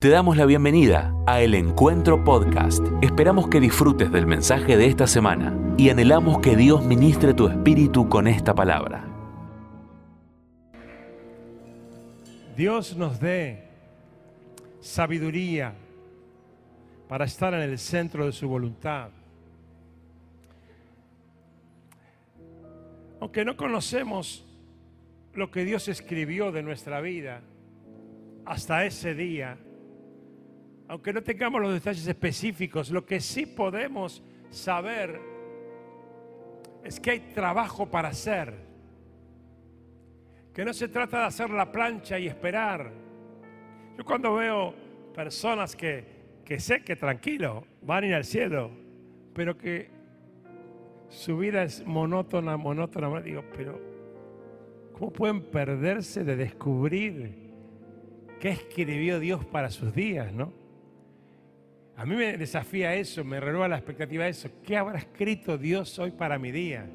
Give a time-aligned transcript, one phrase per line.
[0.00, 2.84] Te damos la bienvenida a El Encuentro Podcast.
[3.02, 8.08] Esperamos que disfrutes del mensaje de esta semana y anhelamos que Dios ministre tu espíritu
[8.08, 9.04] con esta palabra.
[12.56, 13.64] Dios nos dé
[14.80, 15.74] sabiduría
[17.08, 19.10] para estar en el centro de su voluntad.
[23.20, 24.46] Aunque no conocemos
[25.34, 27.40] lo que Dios escribió de nuestra vida
[28.46, 29.58] hasta ese día,
[30.88, 35.20] aunque no tengamos los detalles específicos, lo que sí podemos saber
[36.82, 38.54] es que hay trabajo para hacer.
[40.54, 42.90] Que no se trata de hacer la plancha y esperar.
[43.98, 44.74] Yo cuando veo
[45.14, 48.70] personas que, que sé que tranquilo van a al cielo,
[49.34, 49.90] pero que
[51.10, 53.78] su vida es monótona, monótona, digo, pero
[54.94, 57.52] ¿cómo pueden perderse de descubrir
[58.40, 60.67] qué escribió Dios para sus días, no?
[61.98, 64.48] A mí me desafía eso, me renueva la expectativa de eso.
[64.64, 66.88] ¿Qué habrá escrito Dios hoy para mi día?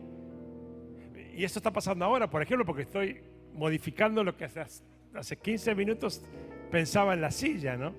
[1.36, 3.22] Y esto está pasando ahora, por ejemplo, porque estoy
[3.54, 4.64] modificando lo que hace,
[5.14, 6.24] hace 15 minutos
[6.72, 7.94] pensaba en la silla, ¿no?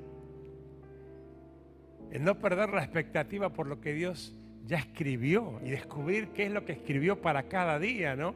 [2.10, 4.34] El no perder la expectativa por lo que Dios
[4.64, 8.34] ya escribió y descubrir qué es lo que escribió para cada día, ¿no?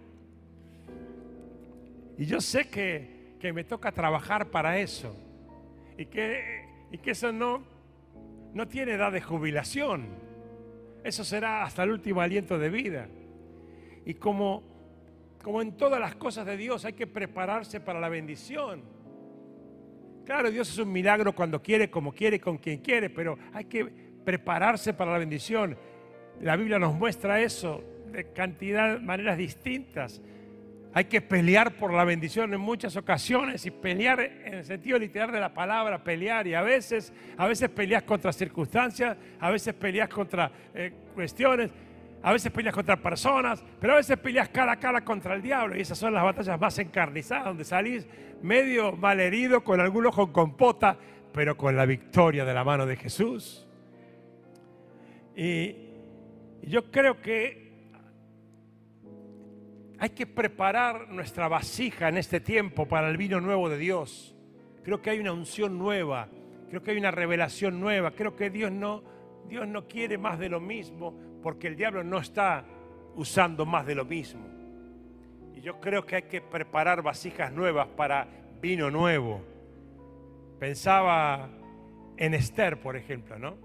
[2.19, 5.17] Y yo sé que, que me toca trabajar para eso
[5.97, 7.78] y que, y que eso no
[8.55, 10.07] no tiene edad de jubilación.
[11.05, 13.09] Eso será hasta el último aliento de vida.
[14.05, 14.63] Y como,
[15.43, 18.83] como en todas las cosas de Dios hay que prepararse para la bendición.
[20.25, 23.85] Claro, Dios es un milagro cuando quiere, como quiere, con quien quiere, pero hay que
[24.25, 25.77] prepararse para la bendición.
[26.43, 27.83] La Biblia nos muestra eso
[28.13, 30.21] de cantidad maneras distintas.
[30.95, 35.31] Hay que pelear por la bendición en muchas ocasiones y pelear en el sentido literal
[35.31, 36.47] de la palabra, pelear.
[36.47, 41.71] Y a veces, a veces peleas contra circunstancias, a veces peleas contra eh, cuestiones,
[42.23, 45.77] a veces peleas contra personas, pero a veces peleas cara a cara contra el diablo.
[45.77, 48.07] Y esas son las batallas más encarnizadas, donde salís
[48.43, 50.97] medio malherido, con algún ojo con pota,
[51.33, 53.67] pero con la victoria de la mano de Jesús.
[55.37, 55.89] y
[56.63, 57.68] yo creo que
[59.99, 64.37] hay que preparar nuestra vasija en este tiempo para el vino nuevo de Dios.
[64.85, 66.29] Creo que hay una unción nueva,
[66.69, 69.03] creo que hay una revelación nueva, creo que Dios no,
[69.49, 72.65] Dios no quiere más de lo mismo porque el diablo no está
[73.17, 74.47] usando más de lo mismo.
[75.55, 78.29] Y yo creo que hay que preparar vasijas nuevas para
[78.61, 79.43] vino nuevo.
[80.61, 81.51] Pensaba
[82.17, 83.57] en Esther, por ejemplo, ¿no?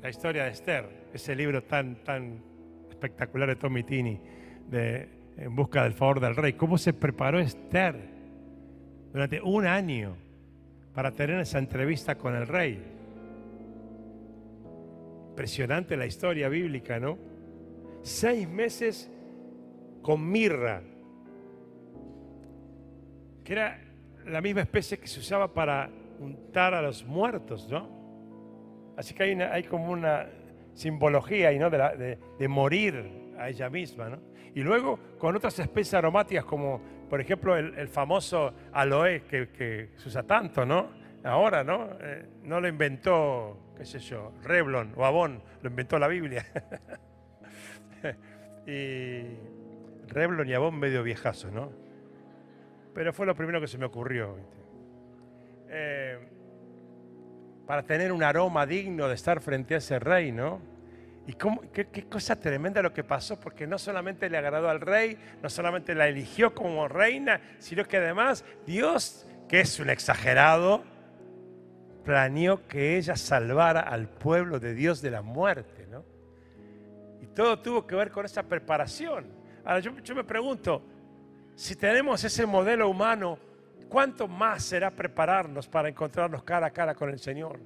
[0.00, 2.44] La historia de Esther, ese libro tan, tan
[2.88, 4.20] espectacular de Tommy Tini,
[4.68, 6.54] de en busca del favor del rey.
[6.54, 7.96] ¿Cómo se preparó Esther
[9.12, 10.16] durante un año
[10.92, 12.82] para tener esa entrevista con el rey?
[15.30, 17.16] Impresionante la historia bíblica, ¿no?
[18.02, 19.10] Seis meses
[20.02, 20.82] con mirra,
[23.44, 23.80] que era
[24.26, 25.88] la misma especie que se usaba para
[26.18, 27.96] untar a los muertos, ¿no?
[28.96, 30.26] Así que hay, como una
[30.74, 31.70] simbología ¿no?
[31.70, 34.27] de morir a ella misma, ¿no?
[34.54, 40.22] Y luego con otras especies aromáticas como, por ejemplo, el, famoso aloe que, se usa
[40.22, 40.90] tanto, ¿no?
[41.24, 41.88] Ahora, ¿no?
[42.00, 46.46] Eh, no lo inventó, qué sé yo, Revlon o Avon, lo inventó la Biblia.
[48.66, 49.22] y
[50.08, 51.72] Revlon y Avon medio viejazo, ¿no?
[52.94, 54.36] Pero fue lo primero que se me ocurrió.
[55.68, 56.18] Eh,
[57.66, 60.60] para tener un aroma digno de estar frente a ese rey, ¿no?
[61.28, 65.50] Y qué, cosa tremenda lo que pasó, porque no solamente le agradó al rey, no
[65.50, 70.82] solamente la eligió como reina, sino que además Dios, que es un exagerado,
[72.02, 75.86] planeó que ella salvara al pueblo de Dios de la muerte.
[75.90, 76.02] ¿no?
[77.20, 79.26] Y todo tuvo que ver con esa preparación.
[79.66, 80.82] Ahora yo me pregunto,
[81.54, 83.38] si tenemos ese modelo humano,
[83.90, 87.60] ¿cuánto más será prepararnos para encontrarnos cara a cara con el Señor?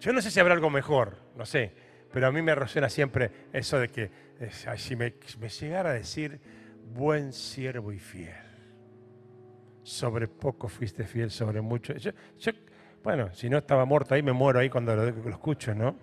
[0.00, 1.72] Yo no sé si habrá algo mejor, no sé,
[2.10, 4.10] pero a mí me resuena siempre eso de que
[4.76, 5.14] si me,
[5.60, 6.40] llegara a decir,
[6.94, 8.34] buen siervo y fiel,
[9.82, 11.92] sobre poco fuiste fiel, sobre mucho.
[13.04, 15.94] bueno, si no estaba muerto ahí, me muero ahí cuando lo, lo escucho, ¿no?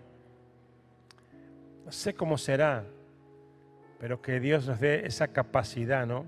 [1.83, 2.85] No sé cómo será,
[3.99, 6.25] pero que Dios nos dé esa capacidad, ¿no?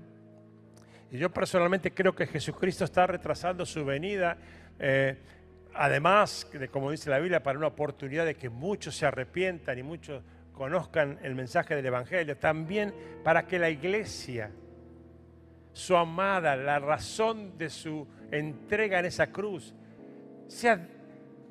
[1.12, 4.38] Y yo personalmente creo que Jesucristo está retrasando su venida.
[4.78, 5.16] Eh,
[5.74, 9.82] además de, como dice la Biblia, para una oportunidad de que muchos se arrepientan y
[9.82, 10.22] muchos
[10.52, 12.94] conozcan el mensaje del Evangelio, también
[13.24, 14.50] para que la iglesia
[15.72, 19.74] su amada, la razón de su entrega en esa cruz,
[20.48, 20.86] sea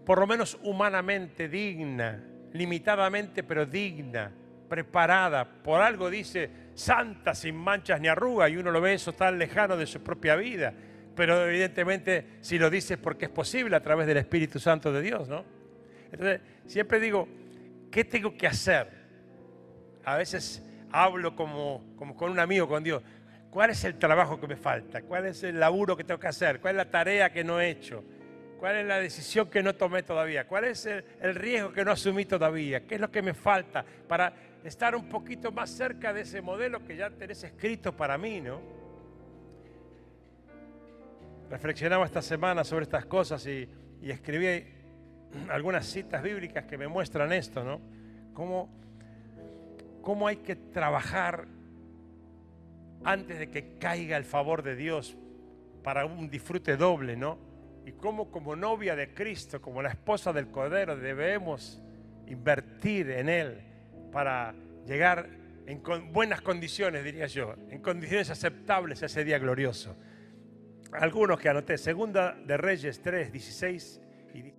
[0.05, 2.23] por lo menos humanamente digna,
[2.53, 4.31] limitadamente pero digna,
[4.67, 5.45] preparada.
[5.45, 9.77] Por algo dice santa, sin manchas ni arrugas, y uno lo ve eso tan lejano
[9.77, 10.73] de su propia vida.
[11.19, 15.01] Pero evidentemente si lo dice es porque es posible a través del Espíritu Santo de
[15.01, 15.43] Dios, ¿no?
[16.13, 17.27] Entonces, siempre digo,
[17.91, 18.87] ¿qué tengo que hacer?
[20.05, 20.63] A veces
[20.93, 23.03] hablo como, como con un amigo, con Dios.
[23.49, 25.01] ¿Cuál es el trabajo que me falta?
[25.01, 26.61] ¿Cuál es el laburo que tengo que hacer?
[26.61, 28.01] ¿Cuál es la tarea que no he hecho?
[28.57, 30.47] ¿Cuál es la decisión que no tomé todavía?
[30.47, 32.87] ¿Cuál es el, el, riesgo que no asumí todavía?
[32.87, 34.31] ¿Qué es lo que me falta para
[34.63, 38.78] estar un poquito más cerca de ese modelo que ya tenés escrito para mí, ¿no?
[41.49, 43.67] Reflexionaba esta semana sobre estas cosas y,
[44.03, 44.65] escribí
[45.49, 47.81] algunas citas bíblicas que me muestran esto, ¿no?
[48.33, 48.69] Cómo,
[50.01, 51.47] cómo hay que trabajar
[53.03, 55.17] antes de que caiga el favor de Dios
[55.83, 57.39] para un disfrute doble, ¿no?
[57.85, 61.81] Y cómo como novia de Cristo, como la esposa del Cordero, debemos
[62.27, 63.61] invertir en Él
[64.11, 64.53] para
[64.85, 65.27] llegar
[65.65, 65.81] en
[66.13, 69.95] buenas condiciones, diría yo, en condiciones aceptables a ese día glorioso.
[70.91, 74.01] Algunos que anoté, Segunda de Reyes 3, 16
[74.33, 74.53] y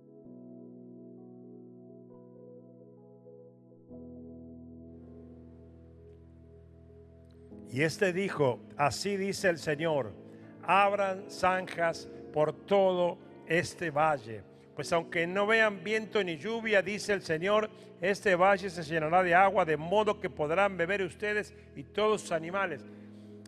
[7.73, 10.13] Y este dijo, así dice el Señor,
[10.63, 13.17] abran zanjas por todo
[13.47, 14.43] este valle.
[14.75, 17.69] Pues aunque no vean viento ni lluvia, dice el Señor,
[18.01, 22.31] este valle se llenará de agua, de modo que podrán beber ustedes y todos sus
[22.31, 22.85] animales.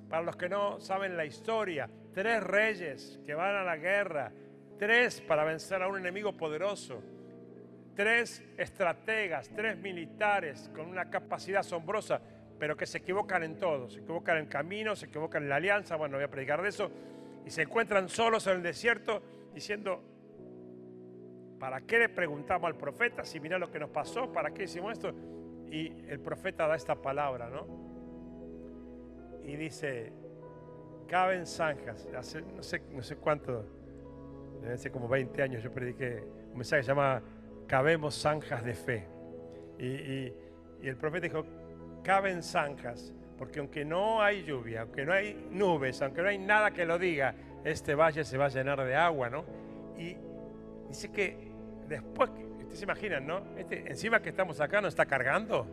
[0.10, 4.32] Para los que no saben la historia, tres reyes que van a la guerra,
[4.78, 7.02] tres para vencer a un enemigo poderoso,
[7.96, 12.22] tres estrategas, tres militares con una capacidad asombrosa
[12.64, 15.98] pero que se equivocan en todo, se equivocan en camino, se equivocan en la alianza,
[15.98, 16.90] bueno, voy a predicar de eso,
[17.46, 19.22] y se encuentran solos en el desierto
[19.54, 20.02] diciendo,
[21.60, 24.32] ¿para qué le preguntamos al profeta si mira lo que nos pasó?
[24.32, 25.14] ¿Para qué hicimos esto?
[25.70, 27.68] Y el profeta da esta palabra, ¿no?
[29.44, 30.14] Y dice,
[31.08, 33.66] caben zanjas, hace no sé, no sé cuánto,
[34.72, 37.22] hace como 20 años yo prediqué un mensaje que se llama
[37.68, 39.08] Cabemos zanjas de fe.
[39.80, 41.46] y el profeta dijo,
[42.04, 46.72] caben zanjas, porque aunque no hay lluvia, aunque no hay nubes, aunque no hay nada
[46.72, 47.34] que lo diga,
[47.64, 49.46] este valle se va a llenar de agua, ¿no?
[49.98, 50.18] Y
[50.90, 51.52] dice que
[51.88, 52.30] después,
[52.60, 53.42] ustedes se imaginan, ¿no?
[53.58, 55.66] Este, encima que estamos acá nos está cargando,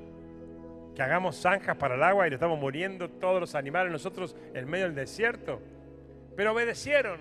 [0.95, 4.69] que hagamos zanjas para el agua y le estamos muriendo todos los animales nosotros en
[4.69, 5.61] medio del desierto.
[6.37, 7.21] Pero obedecieron,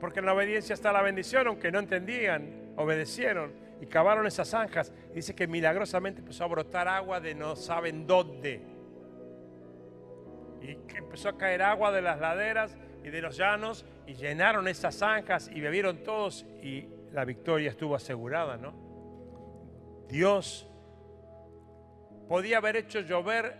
[0.00, 4.92] porque en la obediencia está la bendición, aunque no entendían, obedecieron y cavaron esas zanjas.
[5.14, 8.60] dice que milagrosamente empezó a brotar agua de no saben dónde.
[10.62, 14.68] Y que empezó a caer agua de las laderas y de los llanos y llenaron
[14.68, 18.74] esas zanjas y bebieron todos y la victoria estuvo asegurada, ¿no?
[20.08, 20.68] Dios
[22.28, 23.56] podía haber hecho llover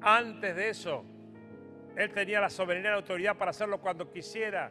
[0.00, 1.04] antes de eso.
[1.96, 4.70] Él tenía la soberanía y la autoridad para hacerlo cuando quisiera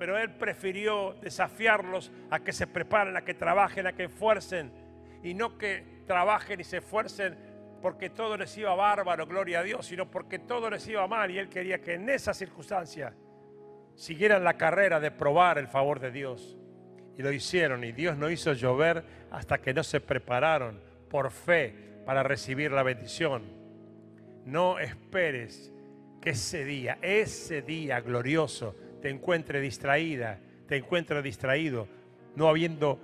[0.00, 4.72] pero él prefirió desafiarlos a que se preparen, a que trabajen, a que esfuercen,
[5.22, 7.36] y no que trabajen y se esfuercen
[7.82, 11.38] porque todo les iba bárbaro, gloria a Dios, sino porque todo les iba mal y
[11.38, 13.12] él quería que en esa circunstancia
[13.94, 16.56] siguieran la carrera de probar el favor de Dios.
[17.18, 21.89] Y lo hicieron y Dios no hizo llover hasta que no se prepararon por fe
[22.10, 23.44] para recibir la bendición.
[24.44, 25.72] No esperes
[26.20, 31.86] que ese día, ese día glorioso, te encuentre distraída, te encuentre distraído,
[32.34, 32.98] no habiendo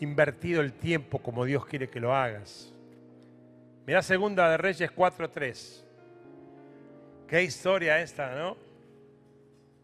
[0.00, 2.74] invertido el tiempo como Dios quiere que lo hagas.
[3.86, 5.86] Mira segunda de Reyes 4:3.
[7.28, 8.58] Qué historia esta, ¿no?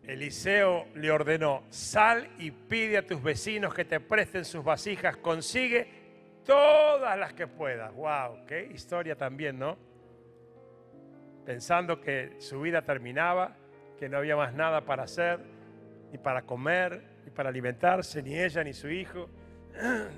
[0.02, 6.05] Eliseo le ordenó, sal y pide a tus vecinos que te presten sus vasijas, consigue
[6.46, 7.92] todas las que puedas.
[7.94, 8.46] ¡Wow!
[8.46, 9.76] Qué historia también, ¿no?
[11.44, 13.54] Pensando que su vida terminaba,
[13.98, 15.40] que no había más nada para hacer,
[16.10, 19.28] ni para comer, ni para alimentarse, ni ella, ni su hijo.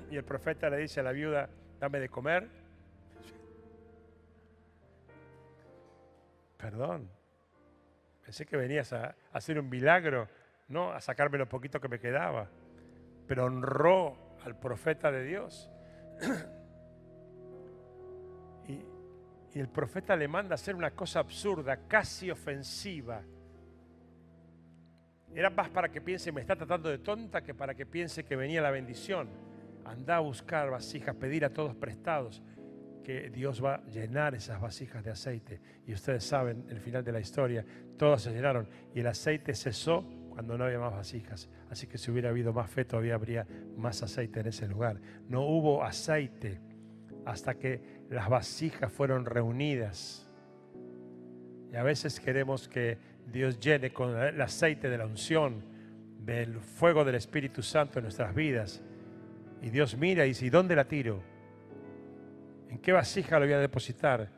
[0.09, 2.47] Y el profeta le dice a la viuda, dame de comer.
[6.57, 7.09] Perdón,
[8.23, 10.27] pensé que venías a, hacer un milagro,
[10.67, 12.49] no a sacarme lo poquito que me quedaba,
[13.27, 15.69] pero honró al profeta de Dios.
[18.67, 23.23] Y, el profeta le manda hacer una cosa absurda, casi ofensiva
[25.35, 28.35] era más para que piense, me está tratando de tonta, que para que piense que
[28.35, 29.29] venía la bendición.
[29.85, 32.41] Anda a buscar vasijas, pedir a todos prestados.
[33.03, 35.61] que Dios va a llenar esas vasijas de aceite.
[35.87, 37.65] Y ustedes saben, el final de la historia,
[37.97, 40.05] todas se llenaron y el aceite cesó
[40.39, 41.49] cuando no había más vasijas.
[41.69, 45.01] Así que si hubiera habido más fe, todavía habría más aceite en ese lugar.
[45.27, 46.61] No hubo aceite
[47.25, 50.31] hasta que las vasijas fueron reunidas.
[51.73, 52.97] Y a veces queremos que
[53.29, 55.61] Dios llene con el aceite de la unción,
[56.21, 58.81] del fuego del Espíritu Santo en nuestras vidas.
[59.61, 61.21] Y Dios mira y dice, ¿y dónde la tiro?
[62.69, 64.29] ¿En qué vasija la voy a depositar?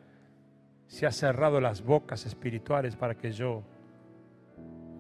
[0.88, 3.64] Si ha cerrado las bocas espirituales para que yo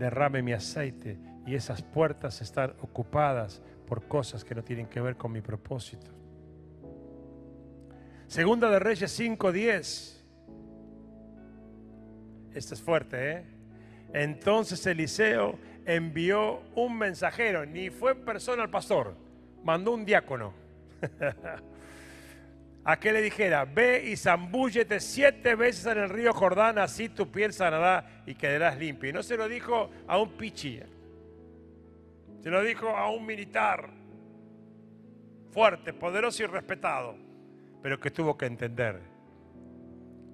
[0.01, 5.15] derrame mi aceite y esas puertas están ocupadas por cosas que no tienen que ver
[5.15, 6.11] con mi propósito.
[8.27, 10.23] Segunda de Reyes 5:10.
[12.53, 13.45] Esto es fuerte, ¿eh?
[14.13, 19.15] Entonces Eliseo envió un mensajero, ni fue en persona al pastor,
[19.63, 20.53] mandó un diácono.
[22.83, 27.31] a que le dijera, ve y zambúllete siete veces en el río Jordán, así tu
[27.31, 29.09] piel sanará y quedarás limpio.
[29.09, 30.79] Y no se lo dijo a un pichi,
[32.41, 33.89] se lo dijo a un militar
[35.51, 37.15] fuerte, poderoso y respetado,
[37.83, 38.99] pero que tuvo que entender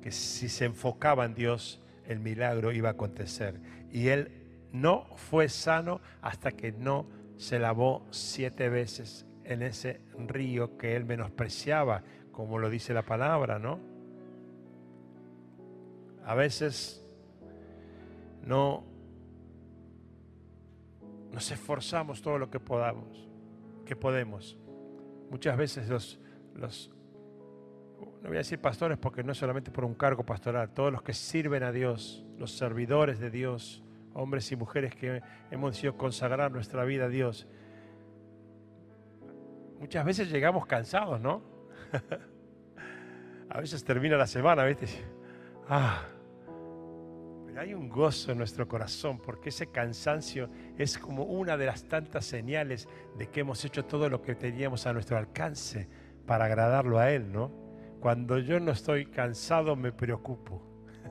[0.02, 3.60] que si se enfocaba en Dios, el milagro iba a acontecer.
[3.92, 4.32] Y él
[4.72, 11.06] no fue sano hasta que no se lavó siete veces en ese río que él
[11.06, 12.04] menospreciaba,
[12.38, 13.80] como lo dice la palabra, ¿no?
[16.24, 17.04] A veces
[18.44, 18.84] no
[21.32, 23.28] nos esforzamos todo lo que podamos,
[23.88, 24.56] que podemos.
[25.32, 26.20] Muchas veces los,
[26.54, 26.92] los
[28.22, 31.02] no voy a decir pastores porque no es solamente por un cargo pastoral, todos los
[31.02, 36.52] que sirven a Dios, los servidores de Dios, hombres y mujeres que hemos decidido consagrar
[36.52, 37.48] nuestra vida a Dios,
[39.80, 41.57] muchas veces llegamos cansados, ¿no?
[43.50, 44.88] a veces termina la semana, ¿viste?
[45.70, 46.06] Ah,
[47.46, 51.84] pero hay un gozo en nuestro corazón porque ese cansancio es como una de las
[51.84, 55.88] tantas señales de que hemos hecho todo lo que teníamos a nuestro alcance
[56.26, 57.52] para agradarlo a Él, ¿no?
[58.00, 60.62] Cuando yo no estoy cansado me preocupo.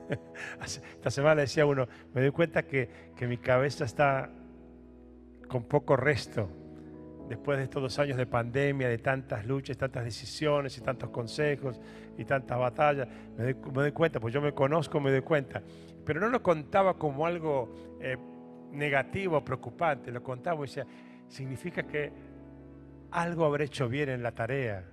[0.63, 4.31] Esta semana decía uno, me doy cuenta que, que mi cabeza está
[5.47, 6.49] con poco resto
[7.27, 11.79] después de estos dos años de pandemia, de tantas luchas, tantas decisiones y tantos consejos
[12.17, 13.07] y tantas batallas,
[13.37, 15.61] me doy, cuenta, pues yo me conozco, me doy cuenta.
[16.05, 18.17] Pero no lo contaba como algo eh,
[18.71, 20.85] negativo, preocupante, lo contaba y decía,
[21.27, 22.11] significa que
[23.11, 24.85] algo habré hecho bien en la tarea.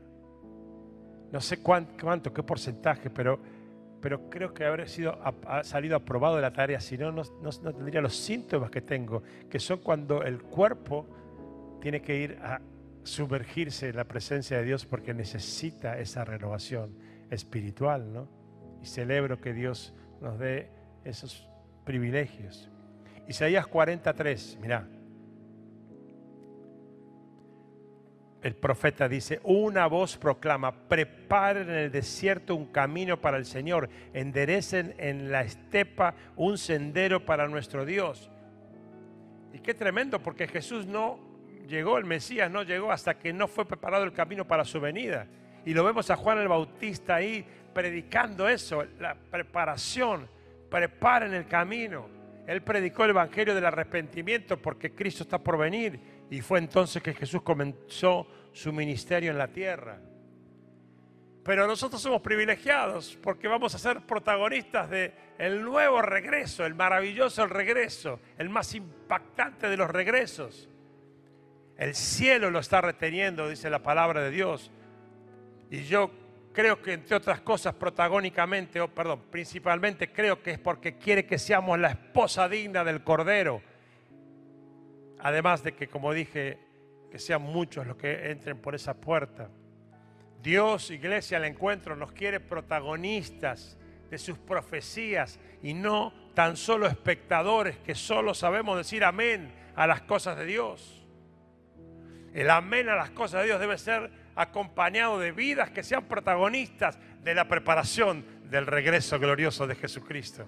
[1.30, 3.38] No sé cuánto, qué porcentaje, pero,
[4.00, 5.18] pero creo que habré sido,
[5.62, 9.58] salido aprobado de la tarea, si no, no, no tendría los síntomas que tengo, que
[9.58, 11.06] son cuando el cuerpo
[11.84, 12.62] tiene que ir a
[13.02, 16.96] sumergirse en la presencia de Dios porque necesita esa renovación
[17.30, 18.26] espiritual, ¿no?
[18.82, 20.70] Y celebro que Dios nos dé
[21.04, 21.46] esos
[21.84, 22.70] privilegios.
[23.28, 24.88] Isaías 43, mira.
[28.40, 33.90] El profeta dice, una voz proclama, preparen en el desierto un camino para el Señor,
[34.14, 38.30] enderecen en la estepa un sendero para nuestro Dios.
[39.52, 41.23] Y qué tremendo, porque Jesús no
[41.66, 45.26] llegó el Mesías, no llegó hasta que no fue preparado el camino para su venida.
[45.64, 50.28] Y lo vemos a Juan el Bautista ahí predicando eso, la preparación,
[50.70, 52.08] preparen el camino.
[52.46, 55.98] Él predicó el Evangelio del arrepentimiento porque Cristo está por venir
[56.30, 59.98] y fue entonces que Jesús comenzó su ministerio en la tierra.
[61.42, 65.12] Pero nosotros somos privilegiados porque vamos a ser protagonistas de
[65.60, 70.70] nuevo regreso, el maravilloso regreso, el más impactante de los regresos.
[71.76, 74.70] El cielo lo está reteniendo, dice la palabra de Dios.
[75.70, 76.10] Y yo
[76.52, 81.38] creo que entre otras cosas, protagónicamente, o perdón, principalmente creo que es porque quiere que
[81.38, 83.60] seamos la esposa digna del Cordero.
[85.18, 86.58] Además de que, como dije,
[87.10, 89.48] que sean muchos los que entren por esa puerta.
[90.42, 93.78] Dios, iglesia, al encuentro nos quiere protagonistas
[94.10, 100.02] de sus profecías y no tan solo espectadores que solo sabemos decir amén a las
[100.02, 101.03] cosas de Dios.
[102.34, 106.98] El amén a las cosas de Dios debe ser acompañado de vidas que sean protagonistas
[107.22, 110.44] de la preparación del regreso glorioso de Jesucristo.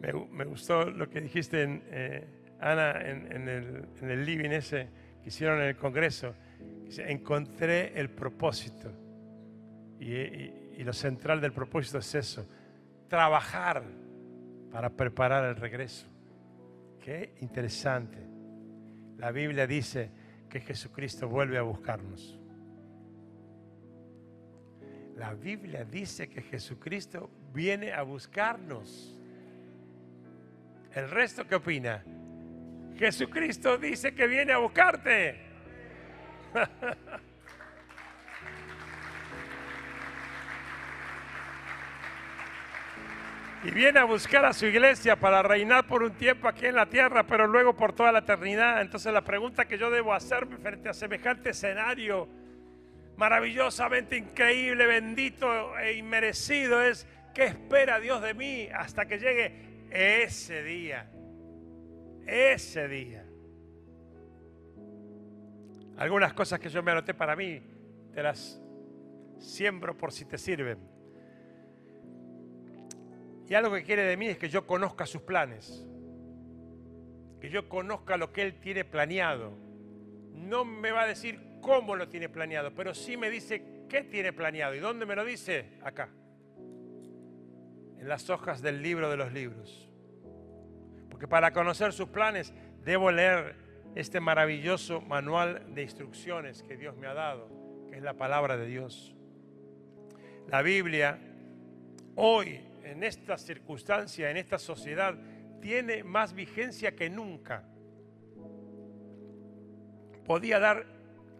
[0.00, 2.26] Me, gustó lo que dijiste, en, eh,
[2.60, 4.88] Ana, en, el, living ese
[5.22, 6.34] que hicieron en el Congreso.
[6.98, 8.90] Encontré el propósito.
[10.00, 12.48] y lo central del propósito es eso,
[13.08, 13.82] trabajar
[14.72, 16.06] para preparar el regreso.
[17.00, 18.37] Qué interesante.
[19.18, 20.10] La Biblia dice
[20.48, 22.38] que Jesucristo vuelve a buscarnos.
[25.16, 29.18] La Biblia dice que Jesucristo viene a buscarnos.
[30.94, 32.04] ¿El resto qué opina?
[32.96, 35.40] Jesucristo dice que viene a buscarte.
[43.64, 46.86] y viene a buscar a su iglesia para reinar por un tiempo aquí en la
[46.86, 48.80] tierra, pero luego por toda la eternidad.
[48.80, 52.28] Entonces la pregunta que yo debo hacerme frente a semejante escenario
[53.16, 59.52] maravillosamente increíble, bendito e inmerecido es, ¿qué espera Dios de mí hasta que llegue
[59.90, 61.10] ese día?
[62.24, 63.24] Ese día.
[65.96, 67.60] Algunas cosas que yo me anoté para mí,
[68.14, 68.62] te las
[69.40, 70.97] siembro por si te sirven.
[73.48, 75.86] Y algo que quiere de mí es que yo conozca sus planes,
[77.40, 79.56] que yo conozca lo que Él tiene planeado.
[80.34, 84.34] No me va a decir cómo lo tiene planeado, pero sí me dice qué tiene
[84.34, 84.74] planeado.
[84.74, 85.78] ¿Y dónde me lo dice?
[85.82, 86.10] Acá,
[87.98, 89.88] en las hojas del libro de los libros.
[91.08, 92.52] Porque para conocer sus planes
[92.84, 93.56] debo leer
[93.94, 97.48] este maravilloso manual de instrucciones que Dios me ha dado,
[97.88, 99.14] que es la palabra de Dios.
[100.48, 101.18] La Biblia
[102.14, 105.14] hoy en esta circunstancia, en esta sociedad,
[105.60, 107.64] tiene más vigencia que nunca.
[110.24, 110.86] Podía dar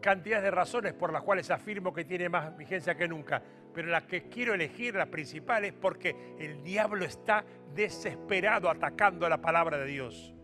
[0.00, 3.42] cantidad de razones por las cuales afirmo que tiene más vigencia que nunca,
[3.74, 9.38] pero la que quiero elegir, la principal, es porque el diablo está desesperado atacando la
[9.38, 10.34] palabra de Dios.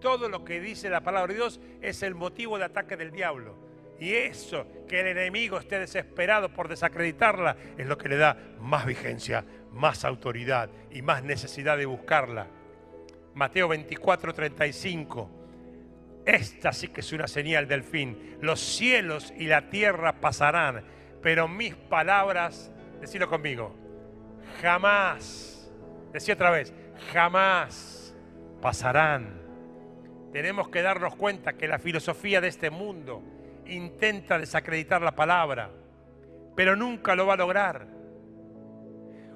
[0.00, 3.56] Todo lo que dice la palabra de Dios es el motivo de ataque del diablo.
[4.00, 8.84] Y eso, que el enemigo esté desesperado por desacreditarla, es lo que le da más
[8.84, 12.46] vigencia, más autoridad y más necesidad de buscarla.
[13.34, 15.30] Mateo 24, 35.
[16.24, 18.36] Esta sí que es una señal del fin.
[18.40, 20.84] Los cielos y la tierra pasarán,
[21.22, 23.74] pero mis palabras, decilo conmigo,
[24.60, 25.70] jamás,
[26.12, 26.72] decía otra vez,
[27.12, 28.14] jamás
[28.60, 29.40] pasarán.
[30.32, 33.22] Tenemos que darnos cuenta que la filosofía de este mundo
[33.66, 35.70] intenta desacreditar la palabra,
[36.54, 38.01] pero nunca lo va a lograr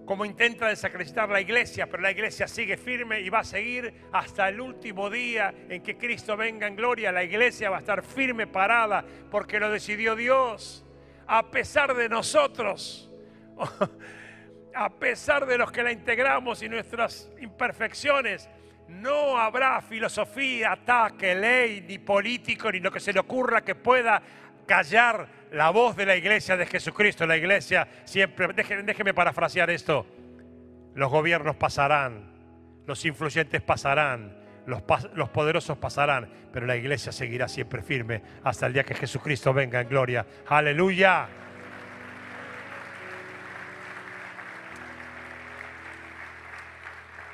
[0.06, 4.48] como intenta desacreditar la iglesia, pero la iglesia sigue firme y va a seguir hasta
[4.48, 7.10] el último día en que Cristo venga en gloria.
[7.10, 10.86] La iglesia va a estar firme, parada, porque lo decidió Dios,
[11.26, 13.10] a pesar de nosotros,
[14.74, 18.48] a pesar de los que la integramos y nuestras imperfecciones.
[18.88, 24.22] No habrá filosofía, ataque, ley, ni político, ni lo que se le ocurra que pueda
[24.66, 27.26] callar la voz de la iglesia de Jesucristo.
[27.26, 30.06] La iglesia siempre, déjeme, parafrasear esto,
[30.94, 32.32] los gobiernos pasarán,
[32.86, 34.82] los influyentes pasarán, los,
[35.14, 39.80] los, poderosos pasarán, pero la iglesia seguirá siempre firme hasta el día que Jesucristo venga
[39.80, 40.26] en gloria.
[40.48, 41.28] Aleluya.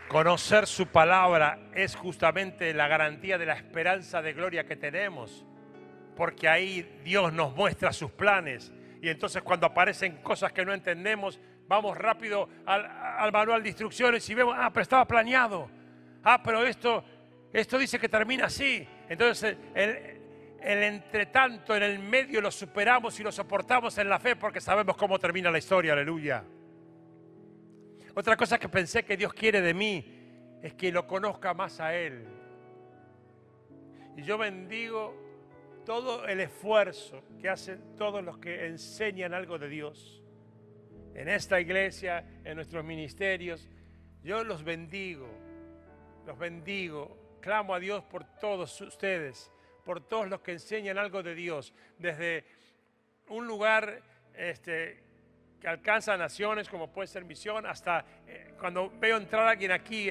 [0.08, 5.46] Conocer su palabra es justamente la garantía de la esperanza de gloria que tenemos
[6.16, 8.72] porque ahí Dios nos muestra sus planes.
[9.00, 14.34] Y entonces cuando aparecen cosas que no entendemos, vamos rápido al, manual de instrucciones y
[14.34, 15.68] vemos, ah, pero estaba planeado.
[16.22, 17.04] Ah, pero esto,
[17.52, 18.86] esto dice que termina así.
[19.08, 20.20] Entonces el,
[20.60, 24.96] el entretanto, en el medio lo superamos y lo soportamos en la fe porque sabemos
[24.96, 26.44] cómo termina la historia, aleluya.
[28.14, 30.04] Otra cosa que pensé que Dios quiere de mí
[30.62, 32.24] es que lo conozca más a Él.
[34.16, 35.16] Y yo bendigo
[35.84, 40.22] todo el esfuerzo que hacen todos los que enseñan algo de Dios.
[41.14, 43.68] En esta iglesia, en nuestros ministerios,
[44.22, 45.28] yo los bendigo,
[46.26, 49.50] los bendigo, clamo a Dios por todos ustedes,
[49.84, 52.44] por todos los que enseñan algo de Dios, desde
[53.28, 54.00] un lugar
[54.34, 55.02] este,
[55.60, 60.10] que alcanza naciones como puede ser misión, hasta eh, cuando veo entrar a alguien aquí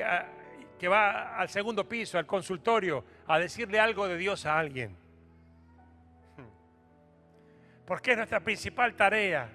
[0.77, 5.00] que va al segundo piso, al consultorio, a decirle algo de Dios a alguien
[7.91, 9.49] porque es nuestra principal tarea.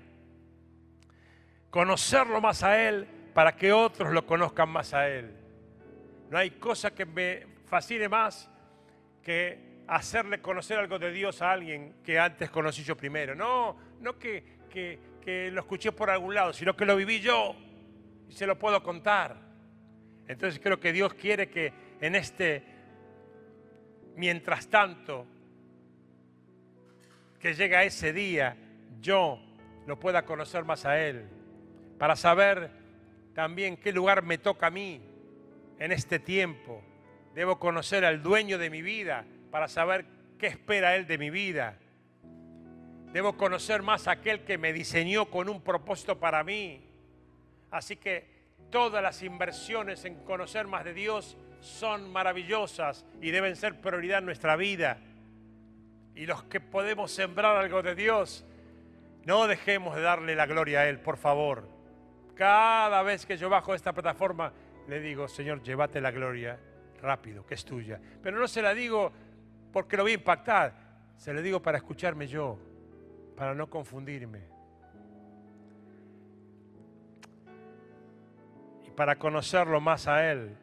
[1.71, 5.35] Conocerlo más a Él para que otros lo conozcan más a Él.
[6.29, 8.51] No hay cosa que me fascine más
[9.23, 13.35] que hacerle conocer algo de Dios a alguien que antes conocí yo primero.
[13.35, 17.57] No, no que, que lo escuché por algún lado, sino que lo viví yo
[18.29, 19.35] y se lo puedo contar.
[20.29, 21.73] Entonces creo que Dios quiere que
[22.03, 22.63] en este,
[24.15, 25.27] mientras tanto,
[27.47, 28.57] que llega ese día,
[29.01, 29.39] yo
[29.87, 31.29] lo pueda conocer más a Él,
[31.97, 32.73] para saber
[33.35, 35.01] también qué lugar me toca a mí
[35.79, 36.83] en este tiempo.
[37.37, 40.07] Debo conocer al dueño de mi vida para saber
[40.41, 41.79] qué espera Él de mi vida.
[43.13, 46.85] Debo conocer más a aquel que me diseñó con un propósito para mí.
[47.71, 48.27] Así que
[48.73, 54.25] todas las inversiones en conocer más de Dios son maravillosas y deben ser prioridad en
[54.25, 54.99] nuestra vida.
[56.17, 58.47] Y los que podemos sembrar algo de Dios,
[59.25, 61.69] no dejemos de darle la gloria a Él, por favor.
[62.35, 64.53] Cada vez que yo bajo esta plataforma,
[64.89, 66.59] le digo, Señor, llévate la gloria
[67.03, 68.01] rápido, que es tuya.
[68.23, 69.13] Pero no se la digo
[69.73, 70.73] porque lo voy a impactar,
[71.19, 72.59] se lo digo para escucharme yo,
[73.37, 74.41] para no confundirme.
[78.87, 80.57] Y para conocerlo más a Él,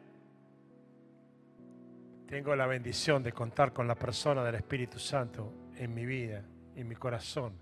[2.26, 6.42] tengo la bendición de contar con la persona del Espíritu Santo en mi vida,
[6.74, 7.54] en mi corazón,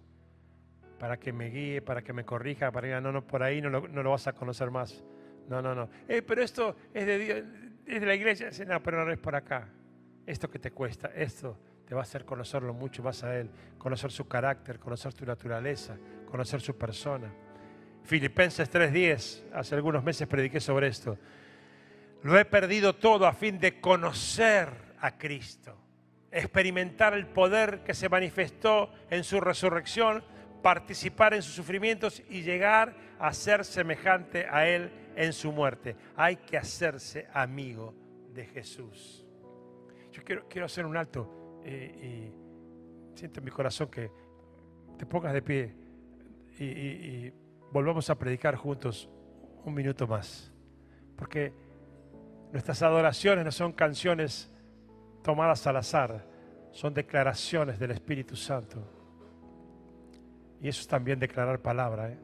[0.98, 3.60] para que me guíe, para que me corrija, para que diga, no, no, por ahí
[3.60, 5.02] no lo, no lo vas a conocer más.
[5.48, 5.88] No, no, no.
[6.08, 7.42] Eh, pero esto es de Dios,
[7.86, 8.50] es de la iglesia.
[8.66, 9.68] No, pero no es por acá.
[10.24, 14.12] Esto que te cuesta, esto te va a hacer conocerlo mucho más a Él, conocer
[14.12, 15.96] su carácter, conocer tu naturaleza,
[16.26, 17.32] conocer su persona.
[18.04, 21.18] Filipenses 3:10, hace algunos meses prediqué sobre esto.
[22.22, 24.68] Lo he perdido todo a fin de conocer
[25.00, 25.76] a Cristo,
[26.30, 30.22] experimentar el poder que se manifestó en su resurrección,
[30.62, 35.96] participar en sus sufrimientos y llegar a ser semejante a Él en su muerte.
[36.14, 37.92] Hay que hacerse amigo
[38.32, 39.26] de Jesús.
[40.12, 42.30] Yo quiero, quiero hacer un alto eh,
[43.14, 44.10] y siento en mi corazón que
[44.96, 45.74] te pongas de pie
[46.58, 47.34] y, y
[47.72, 49.10] volvamos a predicar juntos
[49.64, 50.52] un minuto más.
[51.16, 51.52] Porque
[52.52, 54.50] nuestras adoraciones no son canciones
[55.22, 56.24] tomadas al azar,
[56.70, 58.82] son declaraciones del Espíritu Santo.
[60.60, 62.10] Y eso es también declarar palabra.
[62.10, 62.18] ¿eh?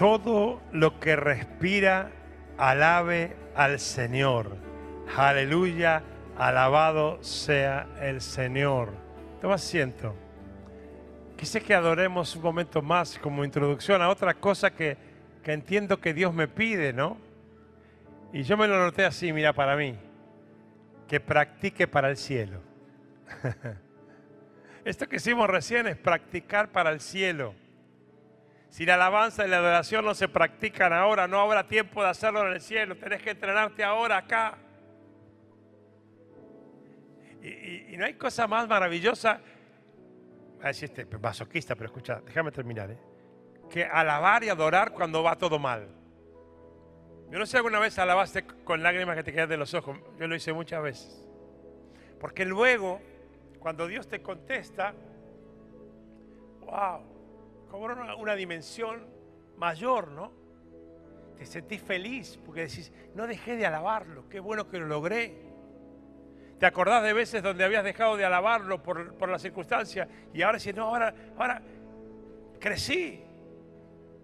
[0.00, 2.10] Todo lo que respira
[2.56, 4.56] alabe al Señor.
[5.14, 6.02] Aleluya,
[6.38, 8.94] alabado sea el Señor.
[9.42, 10.16] Toma asiento.
[11.36, 14.96] Quise que adoremos un momento más como introducción a otra cosa que,
[15.42, 17.18] que entiendo que Dios me pide, ¿no?
[18.32, 19.98] Y yo me lo noté así, mira, para mí,
[21.08, 22.62] que practique para el cielo.
[24.86, 27.54] Esto que hicimos recién es practicar para el cielo.
[28.70, 32.46] Si la alabanza y la adoración no se practican ahora, no habrá tiempo de hacerlo
[32.46, 32.96] en el cielo.
[32.96, 34.58] Tenés que entrenarte ahora acá.
[37.42, 39.40] Y, no hay cosa más maravillosa,
[40.64, 42.98] va este masoquista, pero escucha, déjame terminar, ¿eh?
[43.68, 45.88] que alabar y adorar cuando va todo mal.
[47.30, 49.98] Yo no sé alguna vez alabaste con lágrimas que te quedan de los ojos.
[50.18, 51.28] Yo lo hice muchas veces.
[52.18, 53.00] Porque luego,
[53.58, 54.94] cuando Dios te contesta,
[56.60, 57.19] wow,
[57.70, 59.06] cobra una, dimensión
[59.56, 60.32] mayor, ¿no?
[61.36, 65.48] Te sentís feliz porque decís, no dejé de alabarlo, qué bueno que lo logré.
[66.58, 70.58] Te acordás de veces donde habías dejado de alabarlo por, por la circunstancia y ahora
[70.58, 71.62] dices, no, ahora, ahora
[72.58, 73.22] crecí,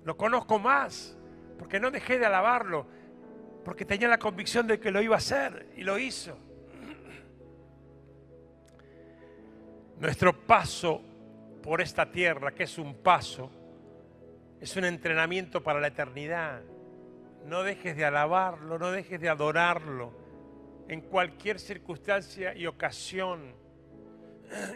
[0.05, 1.17] lo conozco más,
[1.59, 2.87] porque no dejé de alabarlo,
[3.65, 6.37] porque tenía la convicción de que lo iba a hacer y lo hizo.
[9.99, 11.01] Nuestro paso
[11.67, 13.51] por esta tierra, que es un paso,
[14.61, 16.63] es un entrenamiento para la eternidad.
[17.45, 20.13] No dejes de alabarlo, no dejes de adorarlo
[20.87, 23.53] en cualquier circunstancia y ocasión.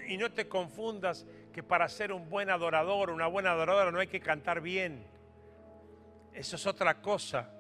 [0.09, 4.09] Y no te confundas que para ser un buen adorador, una buena adoradora, no hay
[4.09, 5.07] que cantar bien.
[6.33, 7.53] Eso es otra cosa.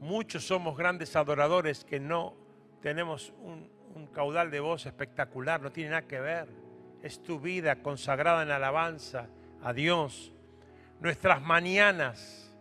[0.00, 2.34] Muchos somos grandes adoradores que no
[2.80, 6.61] tenemos un, un caudal de voz espectacular, no tiene nada que ver.
[7.02, 9.28] Es tu vida consagrada en alabanza
[9.62, 10.32] a Dios.
[11.00, 12.56] Nuestras mañanas,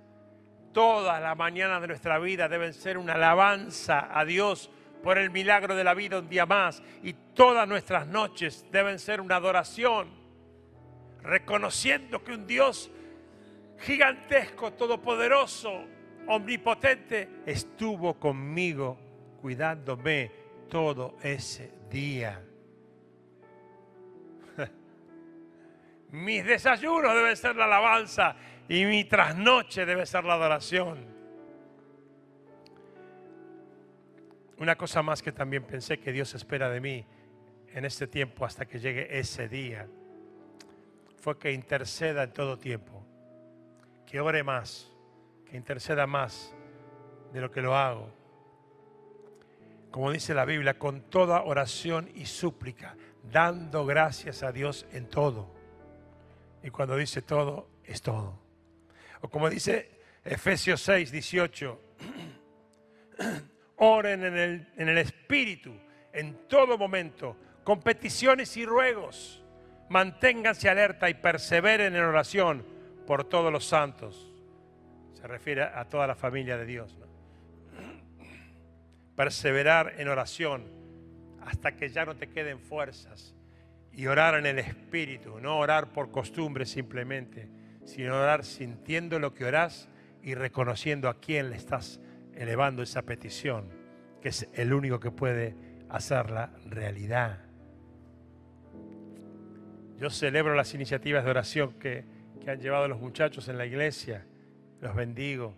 [0.74, 4.72] todas las mañanas de nuestra vida deben ser una alabanza a Dios
[5.04, 6.82] por el milagro de la vida un día más.
[7.04, 10.10] Y todas nuestras noches deben ser una adoración,
[11.22, 12.90] reconociendo que un Dios
[13.78, 15.86] gigantesco, todopoderoso,
[16.28, 18.98] omnipotente, estuvo conmigo
[19.40, 20.32] cuidándome
[20.70, 22.42] todo ese día.
[26.12, 28.36] Mis desayunos deben ser la alabanza
[28.68, 31.06] y mi trasnoche debe ser la adoración.
[34.58, 37.06] Una cosa más que también pensé que Dios espera de mí
[37.74, 39.88] en este tiempo hasta que llegue ese día
[41.16, 43.06] fue que interceda en todo tiempo,
[44.06, 44.92] que ore más,
[45.50, 46.54] que interceda más
[47.32, 48.12] de lo que lo hago.
[49.92, 55.61] Como dice la Biblia, con toda oración y súplica, dando gracias a Dios en todo.
[56.64, 58.40] Y cuando dice todo, es todo.
[59.22, 59.90] O como dice
[60.24, 61.82] Efesios 6, 18,
[63.78, 65.74] oren en el, en el Espíritu
[66.14, 69.44] en todo momento, con peticiones y ruegos.
[69.90, 72.66] Manténganse alerta y perseveren en oración
[73.06, 74.32] por todos los santos.
[75.14, 76.98] Se refiere a toda la familia de Dios.
[79.16, 80.66] Perseverar en oración
[81.46, 83.36] hasta que ya no te queden fuerzas.
[83.94, 87.50] Y orar en el Espíritu, no orar por costumbre simplemente,
[87.86, 89.90] sino orar sintiendo lo que orás
[90.24, 92.00] y reconociendo a quién le estás
[92.34, 93.70] elevando esa petición,
[94.22, 95.56] que es el único que puede
[95.90, 97.40] hacerla realidad.
[99.98, 102.06] Yo celebro las iniciativas de oración que,
[102.40, 104.26] que han llevado los muchachos en la iglesia,
[104.80, 105.54] los bendigo,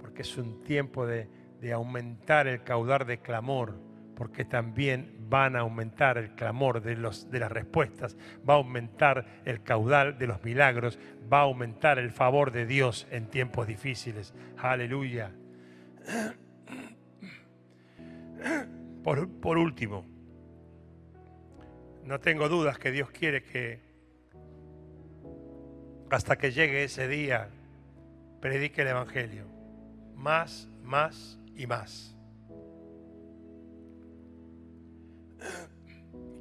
[0.00, 1.28] porque es un tiempo de,
[1.60, 3.78] de aumentar el caudal de clamor,
[4.20, 9.24] porque también van a aumentar el clamor de, los, de las respuestas, va a aumentar
[9.46, 10.98] el caudal de los milagros,
[11.32, 14.34] va a aumentar el favor de Dios en tiempos difíciles.
[14.58, 15.32] Aleluya.
[19.02, 20.04] Por, por último,
[22.04, 23.80] no tengo dudas que Dios quiere que
[26.10, 27.48] hasta que llegue ese día
[28.42, 29.46] predique el Evangelio.
[30.14, 32.19] Más, más y más.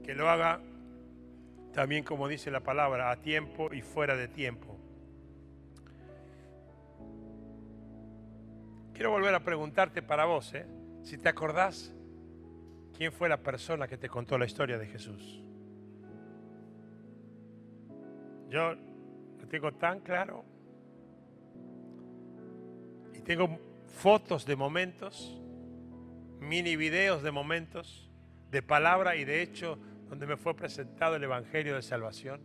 [0.09, 0.59] Que lo haga
[1.71, 4.75] también como dice la palabra, a tiempo y fuera de tiempo.
[8.91, 10.65] Quiero volver a preguntarte para vos, ¿eh?
[11.03, 11.93] si te acordás,
[12.97, 15.43] ¿quién fue la persona que te contó la historia de Jesús?
[18.49, 20.43] Yo lo tengo tan claro
[23.13, 25.39] y tengo fotos de momentos,
[26.39, 28.09] mini videos de momentos,
[28.49, 29.77] de palabra y de hecho
[30.09, 32.41] donde me fue presentado el Evangelio de Salvación.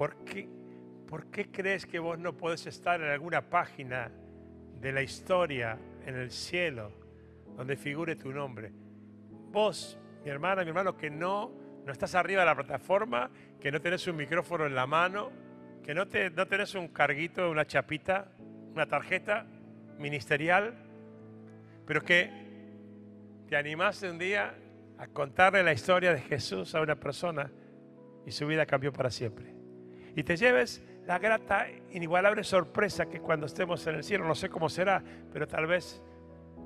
[0.00, 0.48] ¿por qué,
[1.06, 4.10] ¿por qué crees que vos no podés estar en alguna página
[4.80, 6.90] de la historia en el cielo
[7.54, 8.72] donde figure tu nombre?
[9.52, 11.52] Vos, mi hermana, mi hermano, que no,
[11.84, 13.30] no estás arriba de la plataforma,
[13.60, 15.30] que no tenés un micrófono en la mano,
[15.82, 18.32] que no, te, no tenés un carguito, una chapita,
[18.72, 19.44] una tarjeta
[19.98, 20.72] ministerial,
[21.84, 22.39] pero que
[23.50, 24.54] te animaste un día
[24.96, 27.50] a contarle la historia de Jesús a una persona
[28.24, 29.52] y su vida cambió para siempre.
[30.14, 34.48] Y te lleves la grata, inigualable sorpresa que cuando estemos en el cielo, no sé
[34.48, 36.00] cómo será, pero tal vez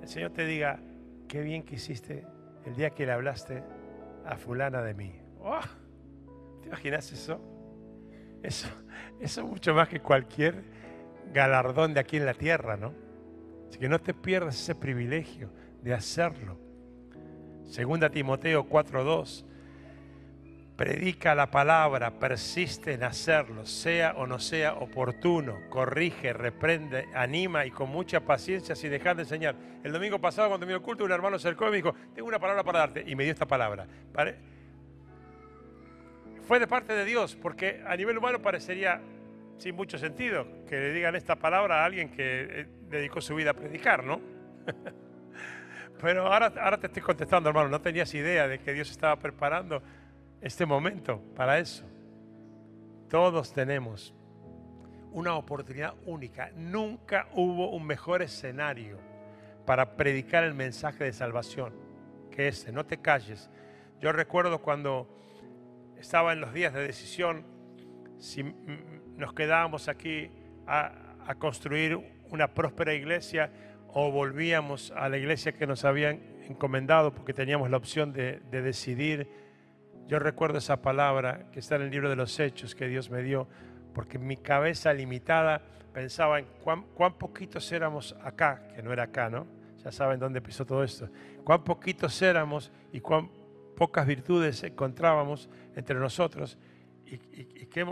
[0.03, 0.79] el Señor te diga,
[1.27, 2.27] qué bien que hiciste
[2.67, 3.63] el día que le hablaste
[4.27, 5.15] a fulana de mí.
[5.41, 5.61] ¡Oh!
[6.61, 7.41] ¿Te imaginas eso?
[8.43, 8.69] Eso,
[9.21, 10.63] eso es mucho más que cualquier
[11.33, 12.93] galardón de aquí en la tierra, ¿no?
[13.71, 15.49] Así que no te pierdas ese privilegio
[15.81, 16.64] de hacerlo.
[17.75, 19.45] Segunda Timoteo 4:2.
[20.77, 27.73] Predica la palabra, persiste en hacerlo, sea o no sea oportuno, corrige, reprende, anima y
[27.73, 29.57] con mucha paciencia sin dejar de enseñar.
[29.83, 32.39] El domingo pasado cuando me oculto un hermano se acercó y me dijo, tengo una
[32.39, 33.89] palabra para darte y me dio esta palabra.
[36.47, 39.01] Fue de parte de Dios porque a nivel humano parecería
[39.59, 43.51] sin mucho sentido que le digan esta palabra a alguien que eh, dedicó su vida
[43.51, 44.21] a predicar, ¿no?
[46.01, 47.69] Pero ahora, ahora te estoy contestando, hermano.
[47.69, 49.83] No tenías idea de que Dios estaba preparando
[50.41, 51.85] este momento para eso.
[53.09, 54.15] Todos tenemos
[55.13, 56.51] una oportunidad única.
[56.57, 58.99] Nunca hubo un mejor escenario
[59.65, 61.73] para predicar el mensaje de salvación
[62.31, 62.73] que ese.
[62.73, 63.49] No te calles.
[64.01, 65.09] Yo recuerdo cuando
[65.99, 67.47] estaba en los días de decisión
[68.19, 68.43] si
[69.17, 70.31] nos quedábamos aquí
[70.67, 71.99] a construir
[72.31, 73.51] una próspera iglesia
[73.95, 78.61] o volvíamos a la iglesia que nos habían encomendado porque teníamos la opción de, de
[78.61, 79.29] decidir.
[80.09, 83.23] Yo recuerdo esa palabra que está en el libro de los Hechos que Dios me
[83.23, 83.49] dio,
[83.95, 89.31] porque mi cabeza limitada pensaba en cuán, cuán poquitos éramos acá, que no era acá,
[89.31, 89.47] ¿no?
[89.85, 91.09] Ya saben dónde empezó todo esto.
[91.45, 93.31] Cuán poquitos éramos y cuán
[93.77, 96.59] pocas virtudes encontrábamos entre nosotros
[97.07, 97.87] y, y, y qué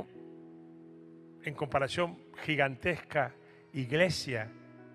[1.44, 3.34] en comparación gigantesca
[3.72, 4.50] iglesia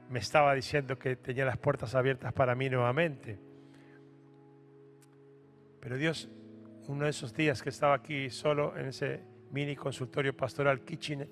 [0.09, 3.39] me estaba diciendo que tenía las puertas abiertas para mí nuevamente.
[5.79, 6.29] Pero Dios,
[6.87, 11.29] uno de esos días que estaba aquí solo en ese mini consultorio pastoral Kitchenet,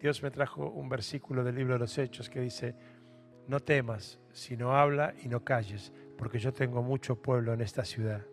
[0.00, 2.74] Dios me trajo un versículo del libro de los Hechos que dice,
[3.46, 8.24] no temas, sino habla y no calles, porque yo tengo mucho pueblo en esta ciudad.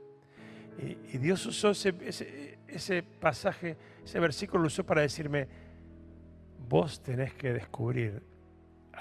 [0.78, 5.48] Y, Dios usó ese, ese, ese pasaje, ese versículo lo usó para decirme,
[6.70, 8.24] vos tenés que descubrir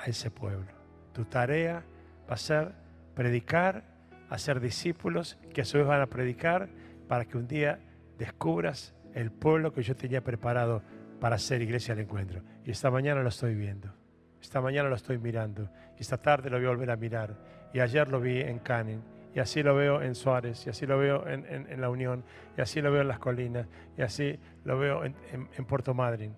[0.03, 0.67] a ese pueblo.
[1.13, 1.83] Tu tarea
[2.29, 2.73] va a ser
[3.15, 3.83] predicar,
[4.31, 6.69] hacer discípulos que a su vez van a predicar
[7.09, 7.81] para que un día
[8.19, 10.83] descubras el pueblo que yo tenía preparado
[11.21, 12.43] para hacer iglesia al encuentro.
[12.65, 13.93] Y esta mañana lo estoy viendo.
[14.41, 15.69] Esta mañana lo estoy mirando.
[15.99, 17.35] Y esta tarde lo voy a volver a mirar.
[17.73, 19.01] Y ayer lo vi en Canning.
[19.35, 20.67] Y así lo veo en Suárez.
[20.67, 22.23] Y así lo veo en, La Unión.
[22.57, 23.67] Y así lo veo en Las Colinas.
[23.97, 26.37] Y así lo veo en- en Puerto Madryn.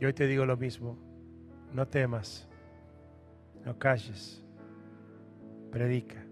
[0.00, 0.96] Y hoy te digo lo mismo.
[1.72, 2.48] No temas.
[3.64, 4.42] No calles.
[5.70, 6.24] Predica.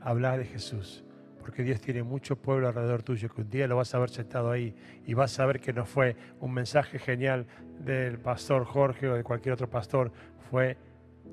[0.00, 1.04] Habla de Jesús.
[1.40, 4.50] Porque Dios tiene mucho pueblo alrededor tuyo que un día lo vas a ver sentado
[4.50, 7.46] ahí y vas a ver que no fue un mensaje genial
[7.80, 10.10] del pastor Jorge o de cualquier otro pastor.
[10.50, 10.78] Fue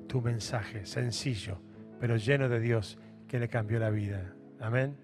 [0.08, 1.58] tu mensaje, sencillo,
[1.98, 4.34] pero lleno de Dios que le cambió la vida.
[4.60, 4.94] Amén.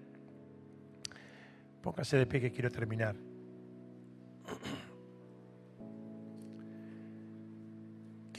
[1.81, 3.15] Póngase de pie que quiero terminar.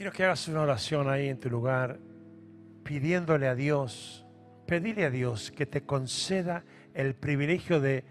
[0.01, 1.99] Quiero que hagas una oración ahí en tu lugar,
[2.83, 4.25] pidiéndole a Dios,
[4.65, 6.63] pedirle a Dios que te conceda
[6.95, 8.03] el privilegio de,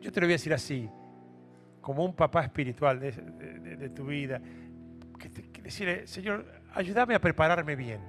[0.00, 0.88] yo te lo voy a decir así,
[1.82, 4.40] como un papá espiritual de, tu vida,
[5.18, 8.00] que, decirle, Señor, ayúdame a prepararme bien.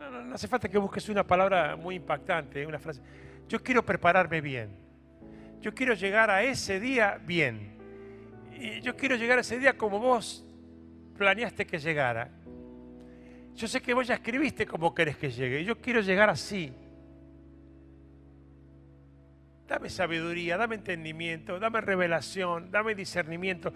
[0.00, 3.00] No, no hace falta que busques una palabra muy impactante, una frase.
[3.46, 4.70] Yo quiero prepararme bien.
[5.60, 7.78] Yo quiero llegar a ese día bien.
[8.58, 10.43] Y yo quiero llegar a ese día como vos
[11.16, 12.30] planeaste que llegara.
[13.54, 15.64] Yo sé que vos ya escribiste cómo querés que llegue.
[15.64, 16.72] Yo quiero llegar así.
[19.68, 23.72] Dame sabiduría, dame entendimiento, dame revelación, dame discernimiento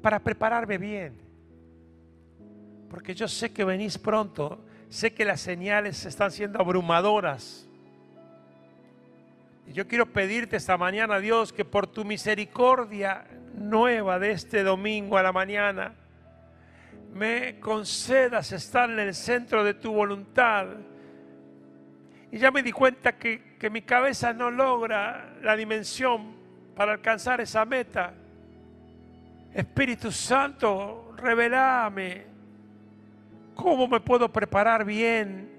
[0.00, 1.18] para prepararme bien.
[2.88, 7.66] Porque yo sé que venís pronto, sé que las señales están siendo abrumadoras.
[9.66, 13.24] Y yo quiero pedirte esta mañana, Dios, que por tu misericordia
[13.54, 15.94] nueva de este domingo a la mañana,
[17.14, 20.66] me concedas estar en el centro de tu voluntad.
[22.30, 26.34] Y ya me di cuenta que, que mi cabeza no logra la dimensión
[26.74, 28.14] para alcanzar esa meta.
[29.52, 32.24] Espíritu Santo, revelame
[33.54, 35.50] cómo me puedo preparar bien,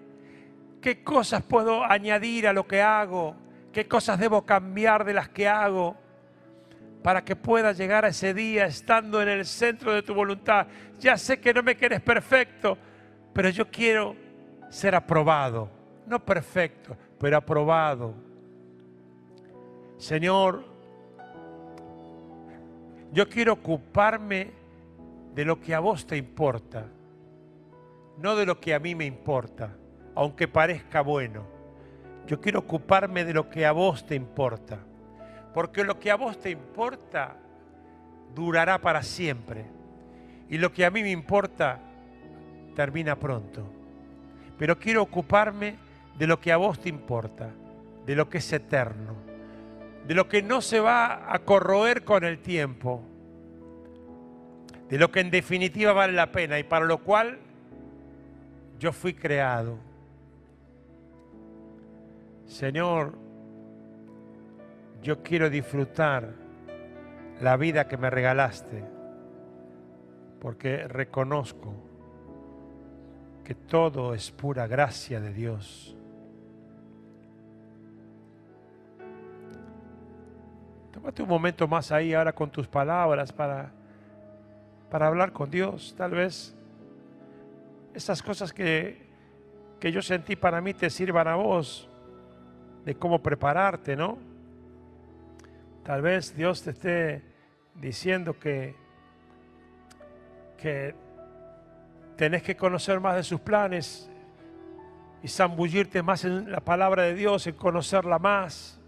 [0.81, 3.35] qué cosas puedo añadir a lo que hago,
[3.71, 5.95] qué cosas debo cambiar de las que hago
[7.03, 10.67] para que pueda llegar a ese día estando en el centro de tu voluntad.
[10.99, 12.77] Ya sé que no me quieres perfecto,
[13.33, 14.15] pero yo quiero
[14.69, 15.69] ser aprobado,
[16.07, 18.13] no perfecto, pero aprobado.
[19.97, 20.63] Señor,
[23.11, 24.51] yo quiero ocuparme
[25.35, 26.85] de lo que a vos te importa,
[28.17, 29.75] no de lo que a mí me importa,
[30.15, 31.45] aunque parezca bueno.
[32.27, 34.79] Yo quiero ocuparme de lo que a vos te importa,
[35.53, 37.35] porque lo que a vos te importa
[38.33, 39.65] durará para siempre
[40.49, 41.79] y lo que a mí me importa
[42.75, 43.63] termina pronto.
[44.57, 45.75] Pero quiero ocuparme
[46.17, 47.49] de lo que a vos te importa,
[48.05, 49.15] de lo que es eterno,
[50.07, 53.01] de lo que no se va a corroer con el tiempo,
[54.89, 57.39] de lo que en definitiva vale la pena y para lo cual
[58.79, 59.77] yo fui creado.
[62.45, 63.22] Señor,
[65.03, 66.33] yo quiero disfrutar
[67.41, 68.83] la vida que me regalaste,
[70.39, 71.73] porque reconozco
[73.43, 75.97] que todo es pura gracia de Dios.
[80.93, 83.71] Tómate un momento más ahí ahora con tus palabras para,
[84.89, 85.93] para hablar con Dios.
[85.97, 86.55] Tal vez
[87.93, 89.05] esas cosas que,
[89.81, 91.89] que yo sentí para mí te sirvan a vos
[92.85, 94.32] de cómo prepararte, ¿no?
[95.83, 97.21] Tal vez Dios te esté
[97.75, 98.75] diciendo que,
[100.57, 100.95] que
[102.15, 104.09] tenés que conocer más de sus planes
[105.21, 108.79] y zambullirte más en la palabra de Dios, en conocerla más.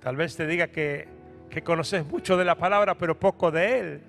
[0.00, 1.08] Tal vez te diga que,
[1.50, 4.02] que conoces mucho de la palabra, pero poco de Él.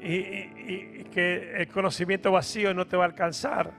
[0.00, 3.72] Y, y- y que el conocimiento vacío no te va a alcanzar.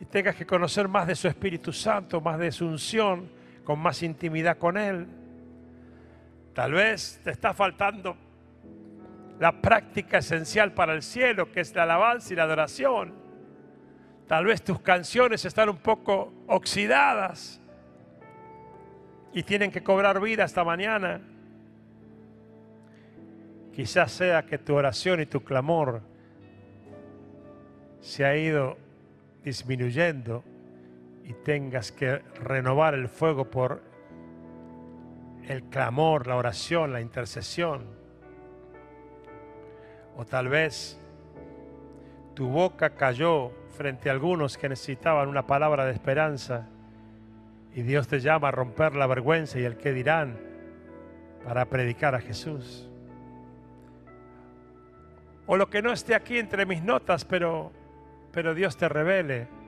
[0.00, 3.28] Y tengas que conocer más de su Espíritu Santo, más de su unción,
[3.64, 5.06] con más intimidad con Él.
[6.54, 8.16] Tal vez te está faltando
[9.38, 13.14] la práctica esencial para el cielo, que es la alabanza y la adoración.
[14.26, 17.60] Tal vez tus canciones están un poco oxidadas
[19.32, 21.20] y tienen que cobrar vida esta mañana.
[23.74, 26.02] Quizás sea que tu oración y tu clamor
[28.00, 28.76] se ha ido
[29.42, 30.44] disminuyendo
[31.30, 33.80] y tengas que renovar el fuego por
[35.46, 37.86] el clamor, la oración, la intercesión.
[40.16, 41.00] O tal vez
[42.34, 46.66] tu boca cayó frente a algunos que necesitaban una palabra de esperanza
[47.76, 50.36] y Dios te llama a romper la vergüenza y el que dirán
[51.44, 52.90] para predicar a Jesús.
[55.46, 57.70] O lo que no esté aquí entre mis notas, pero,
[58.32, 59.59] pero Dios te revele.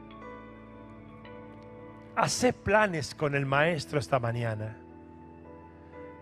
[2.14, 4.76] Hacé planes con el Maestro esta mañana.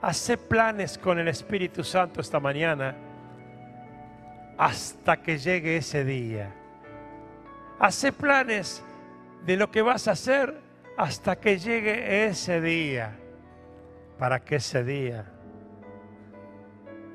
[0.00, 2.96] Hacé planes con el Espíritu Santo esta mañana
[4.56, 6.54] hasta que llegue ese día.
[7.78, 8.84] Hacé planes
[9.44, 10.60] de lo que vas a hacer
[10.96, 13.16] hasta que llegue ese día.
[14.18, 15.24] Para que ese día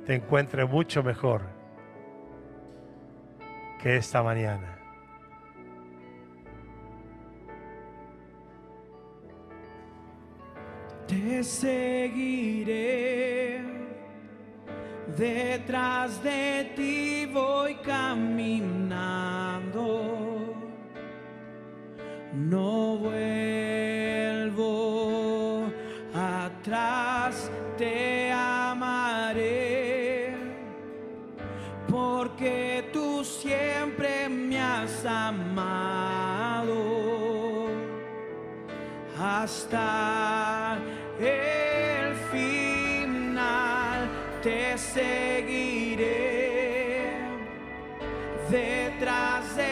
[0.06, 1.44] te encuentre mucho mejor
[3.82, 4.75] que esta mañana.
[11.08, 13.62] Te seguiré,
[15.16, 19.76] detrás de ti voy caminando,
[22.34, 24.56] no vuelvo
[26.16, 30.36] atrás, te amaré,
[31.88, 36.25] porque tú siempre me has amado
[39.44, 40.78] hasta
[41.20, 44.08] el final
[44.42, 46.06] te seguiré.
[48.50, 49.65] Detrás de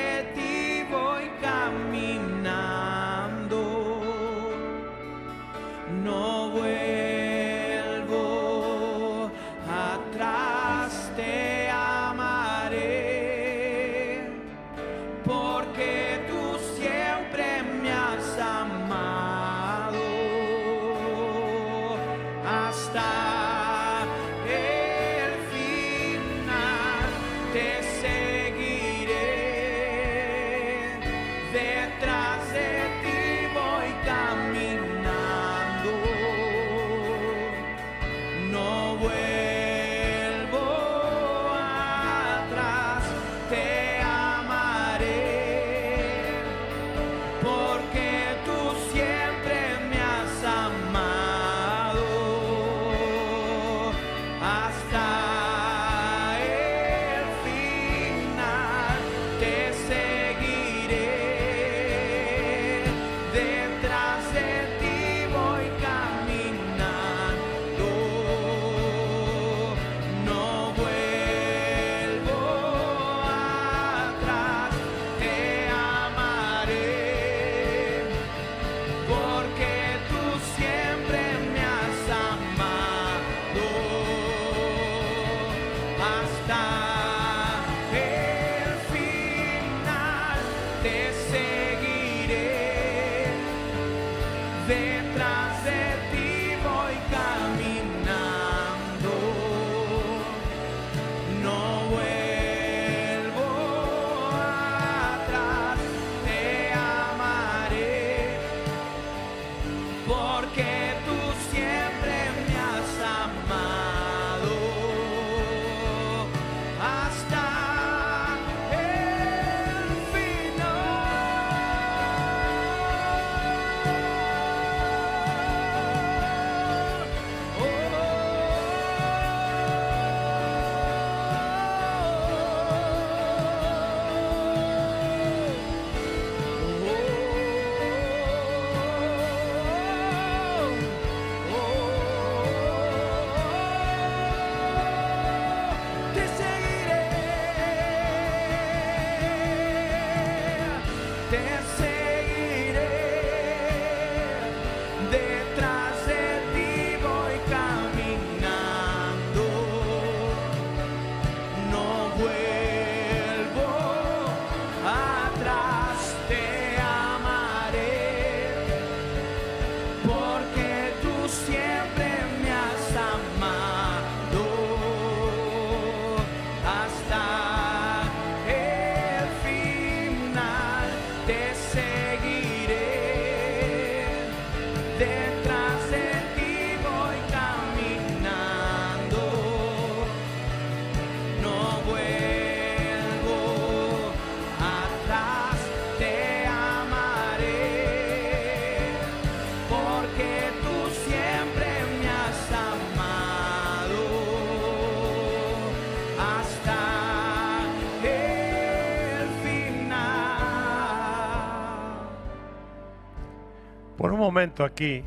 [214.24, 215.04] momento aquí,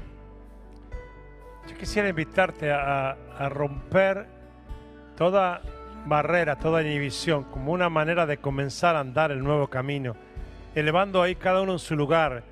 [1.67, 3.17] yo quisiera invitarte a,
[3.49, 4.27] romper
[5.17, 5.63] toda
[6.05, 10.17] barrera, toda inhibición, como una manera de comenzar a andar el nuevo camino,
[10.75, 12.43] elevando ahí cada uno en su lugar,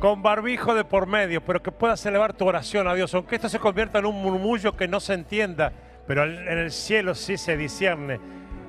[0.00, 3.48] con barbijo de por medio, pero que puedas elevar tu oración a Dios, aunque esto
[3.48, 5.72] se convierta en un murmullo que no se entienda,
[6.08, 8.18] pero en el cielo sí se discierne,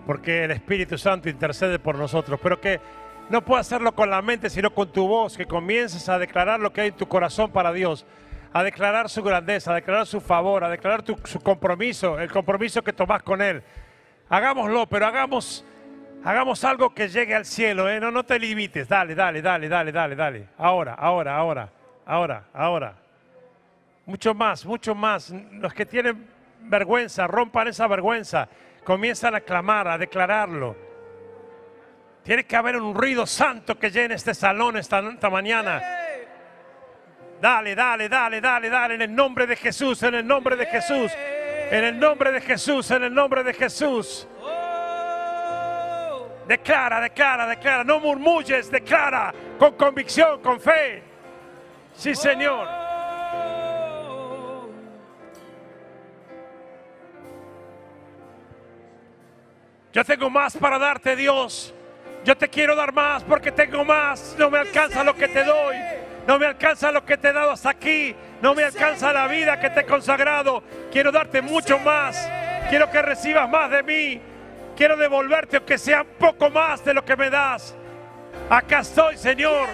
[0.06, 2.80] porque el Espíritu Santo intercede por nosotros, pero que
[3.30, 6.72] no puedas hacerlo con la mente, sino con tu voz, que comiences a declarar lo
[6.72, 8.06] que hay en tu corazón para Dios,
[8.54, 12.84] a declarar su grandeza, a declarar su favor, a declarar tu- su compromiso, el compromiso
[12.84, 13.64] que tomás con Él.
[14.30, 15.66] Hagámoslo, pero hagamos,
[16.24, 18.00] hagamos algo que llegue al cielo, ¿eh?
[18.00, 20.48] no, no te limites, dale, dale, dale, dale, dale, dale.
[20.58, 21.70] Ahora, ahora, ahora,
[22.06, 22.94] ahora, ahora.
[24.06, 25.34] Mucho más, mucho más.
[25.54, 26.28] Los que tienen
[26.62, 28.48] vergüenza, rompan esa vergüenza,
[28.84, 30.76] comienzan a clamar, a declararlo.
[32.26, 35.00] Tiene que haber un ruido santo que llene este salón esta,
[35.30, 35.80] mañana.
[37.40, 41.12] Dale, dale, dale, dale, dale, en el nombre de Jesús, en el nombre de Jesús,
[41.70, 44.28] en el nombre de Jesús, en el nombre de Jesús.
[46.48, 51.04] Declara, declara, declara, no murmulles, declara con convicción, con fe.
[51.94, 52.68] Sí, Señor.
[59.94, 61.75] Yo tengo más para darte, Dios.
[62.26, 64.36] Yo te quiero dar más porque tengo más.
[64.40, 65.76] No me alcanza lo que te doy.
[66.28, 68.16] No me alcanza lo que te he dado hasta aquí.
[68.42, 70.64] No me alcanza la vida que te he consagrado.
[70.92, 72.28] Quiero darte mucho más.
[72.68, 74.22] Quiero que recibas más de mí.
[74.76, 77.76] Quiero devolverte aunque sea un poco más de lo que me das.
[78.50, 79.70] Acá estoy, Señor.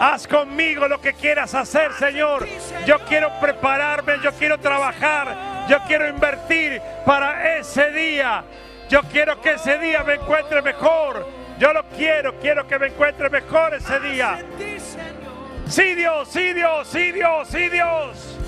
[0.00, 2.44] Haz conmigo lo que quieras hacer, Señor.
[2.84, 8.44] Yo quiero prepararme, yo quiero trabajar, yo quiero invertir para ese día.
[8.88, 11.26] Yo quiero que ese día me encuentre mejor.
[11.58, 14.38] Yo lo quiero, quiero que me encuentre mejor ese día.
[15.66, 18.38] Sí, Dios, sí, Dios, sí, Dios, sí, Dios.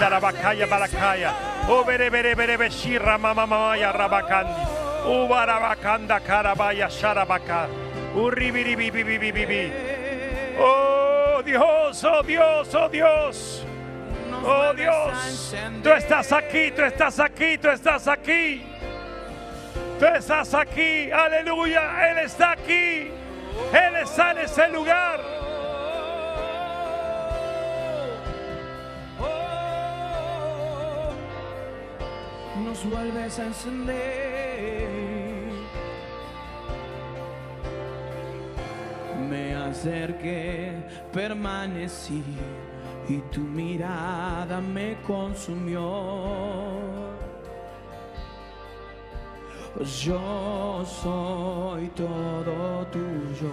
[0.00, 1.34] Rabakaya barakaya.
[1.68, 4.62] O bere bere beshira mama mamaya rabakandi.
[5.06, 7.68] Ubarabakanda karabaya sharabaka.
[8.16, 9.72] Uribiribibibibibi.
[10.58, 13.67] Oh Dios, oh Dios, oh Dios.
[14.44, 18.62] Oh Dios, tú estás aquí, tú estás aquí, tú estás aquí.
[19.98, 23.10] Tú estás aquí, aleluya, Él está aquí.
[23.72, 25.20] Él está en ese lugar.
[32.64, 34.88] Nos vuelves a encender.
[39.28, 40.74] Me acerqué,
[41.12, 42.22] permanecí
[43.08, 45.82] y tu mirada me consumió.
[50.02, 53.52] Yo soy todo tuyo.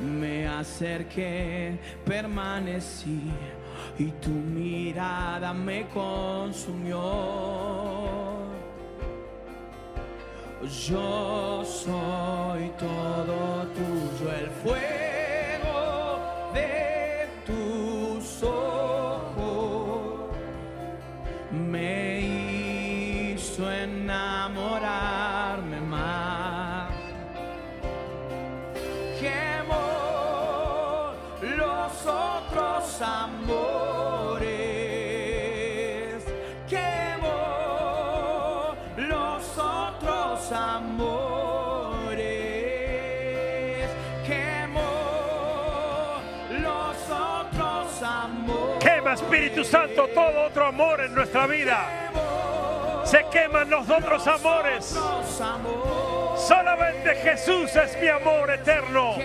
[0.00, 3.30] Me acerqué, permanecí
[3.98, 7.00] y tu mirada me consumió.
[10.88, 16.18] Yo soy todo tuyo, el fuego
[16.54, 16.79] de
[33.02, 34.50] amores.
[36.68, 37.26] Quemo
[38.96, 41.50] los otros amores.
[44.26, 44.82] Quemo
[46.50, 48.78] los otros amores.
[48.84, 51.86] Quema Espíritu Santo todo otro amor en nuestra vida.
[53.04, 54.96] Se queman los otros amores.
[54.96, 56.40] Otros amores.
[56.40, 59.16] Solamente Jesús es mi amor eterno.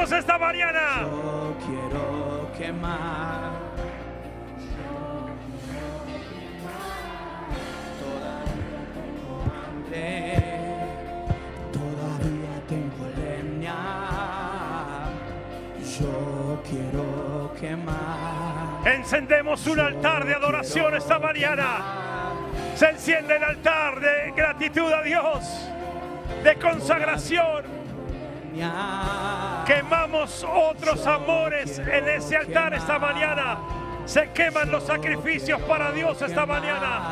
[0.00, 1.02] Esta mañana?
[1.02, 3.52] Yo quiero quemar.
[8.00, 10.36] Todavía tengo hambre.
[11.70, 13.76] Todavía tengo leña.
[15.98, 18.86] Yo quiero quemar.
[18.86, 21.84] Encendemos un altar de adoración esta mañana.
[22.74, 25.68] Se enciende el altar de gratitud a Dios,
[26.42, 27.69] de consagración.
[30.10, 33.58] Quemamos otros amores en ese altar esta mañana.
[34.06, 37.09] Se queman los sacrificios para Dios esta mañana.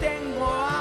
[0.00, 0.71] 电话。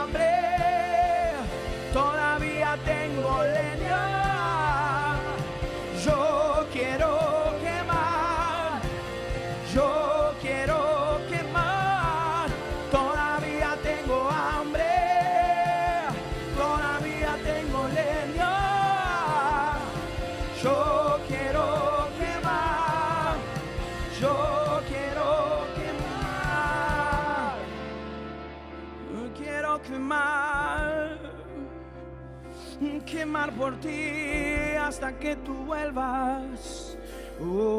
[34.92, 36.98] Hasta que tú vuelvas.
[37.40, 37.72] Oh,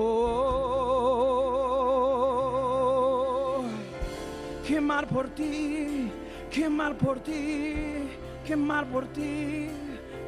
[4.67, 6.11] quemar por ti,
[6.51, 8.09] quemar por ti,
[8.47, 9.69] quemar por ti,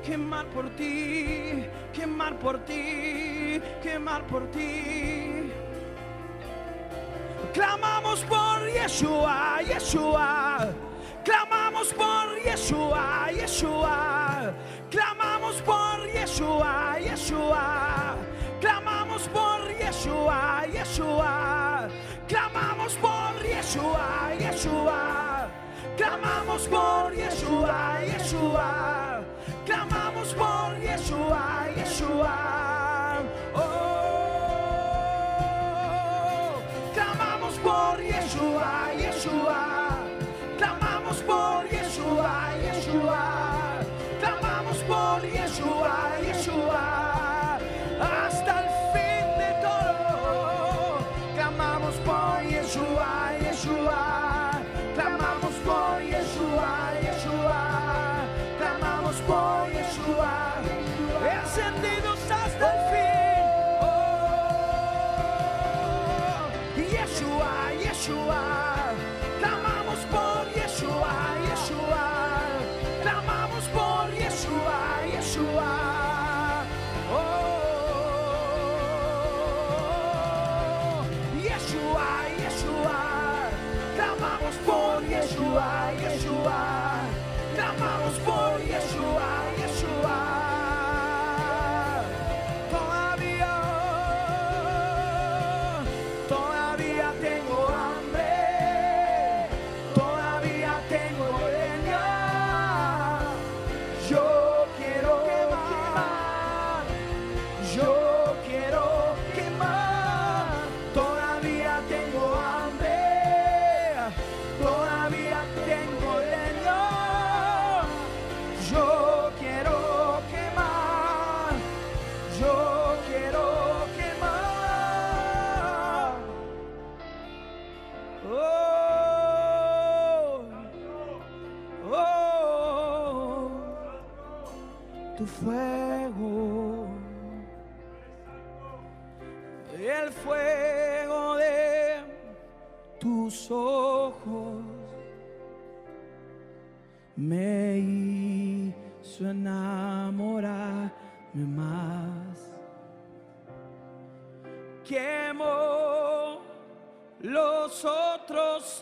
[0.05, 1.65] quemar por ti,
[1.95, 5.51] quemar por ti, quemar por ti.
[7.55, 10.69] Clamamos por Yeshua, Yeshua.
[11.25, 14.24] Clamamos por Yeshua, Yeshua.
[14.91, 18.17] Clamamos por Yeshua, Yeshua.
[18.61, 21.89] Clamamos por Yeshua, Yeshua.
[22.29, 25.49] Clamamos por Yeshua, Yeshua.
[25.97, 29.25] Clamamos por Yeshua, Yeshua.
[29.67, 32.37] Clamamos por Yeshua, Yeshua.
[33.55, 33.61] Oh,
[36.95, 39.61] clamamos por Yeshua, Yeshua.
[40.59, 42.54] Clamamos por Yeshua.
[44.87, 46.44] Clamamos por Yeshua, Yeshua.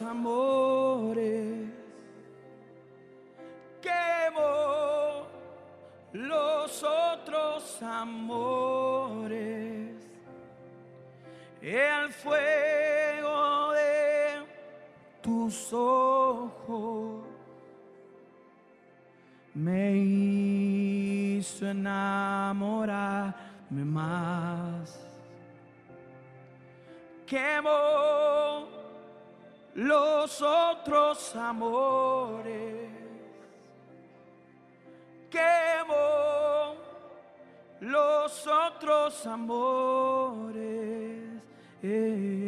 [0.02, 1.68] Amores.
[3.80, 5.26] Quemo
[6.12, 8.92] los otros amores.
[11.60, 14.44] El fuego de
[15.20, 17.24] tus ojos
[19.54, 23.34] me hizo enamorarme
[23.84, 24.98] más.
[27.26, 28.41] Quemo
[29.74, 32.90] los otros amores.
[35.30, 36.74] Quemo
[37.80, 40.62] los otros amores.
[41.82, 42.41] Eh,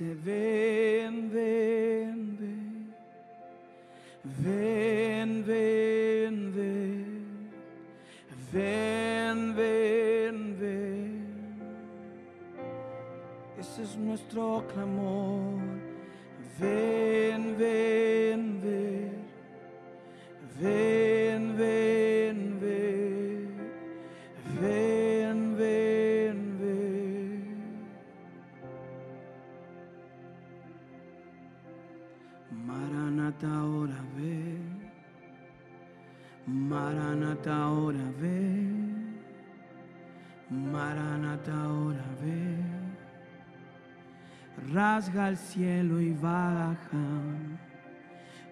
[0.00, 0.77] iglesia dice,
[45.08, 46.76] Rasga el cielo y baja.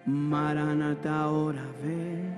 [0.07, 2.33] Maranata ahora ven.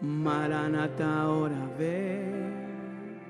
[0.00, 3.20] Maranata ahora ven.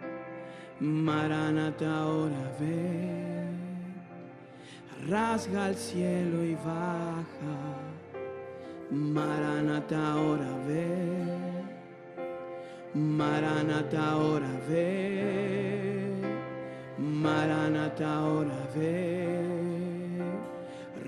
[0.79, 3.59] Maranata ahora ven.
[5.09, 7.57] Rasga el cielo y baja.
[8.93, 11.65] Maranata ahora ven.
[12.95, 15.78] Maranata ahora ven.
[17.23, 20.23] Maranata ahora ven.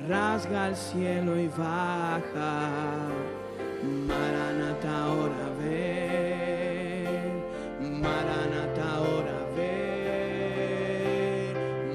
[0.09, 2.69] Rasga el cielo y baja.
[4.09, 7.33] Maranata ahora ven.
[8.03, 10.73] Maranata ahora ven.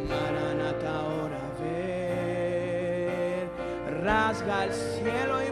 [0.08, 3.46] Maranata ahora ven.
[4.02, 5.45] Rasga el cielo y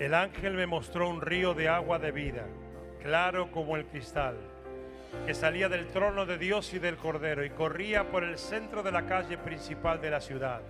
[0.00, 2.46] el ángel me mostró un río de agua de vida,
[3.02, 4.34] claro como el cristal,
[5.26, 8.92] que salía del trono de Dios y del Cordero y corría por el centro de
[8.92, 10.62] la calle principal de la ciudad.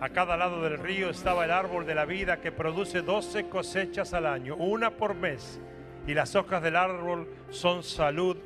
[0.00, 4.14] A cada lado del río estaba el árbol de la vida que produce doce cosechas
[4.14, 5.60] al año, una por mes,
[6.06, 8.36] y las hojas del árbol son salud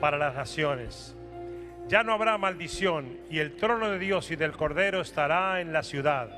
[0.00, 1.14] para las naciones.
[1.88, 5.82] Ya no habrá maldición, y el trono de Dios y del Cordero estará en la
[5.82, 6.30] ciudad.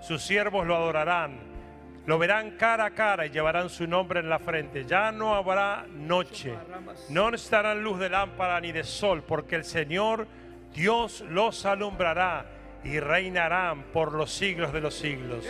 [0.00, 1.55] Sus siervos lo adorarán,
[2.06, 4.84] lo verán cara a cara y llevarán su nombre en la frente.
[4.84, 6.54] Ya no habrá noche,
[7.10, 10.26] no necesitarán luz de lámpara ni de sol, porque el Señor
[10.72, 12.46] Dios los alumbrará
[12.84, 15.44] y reinarán por los siglos de los siglos.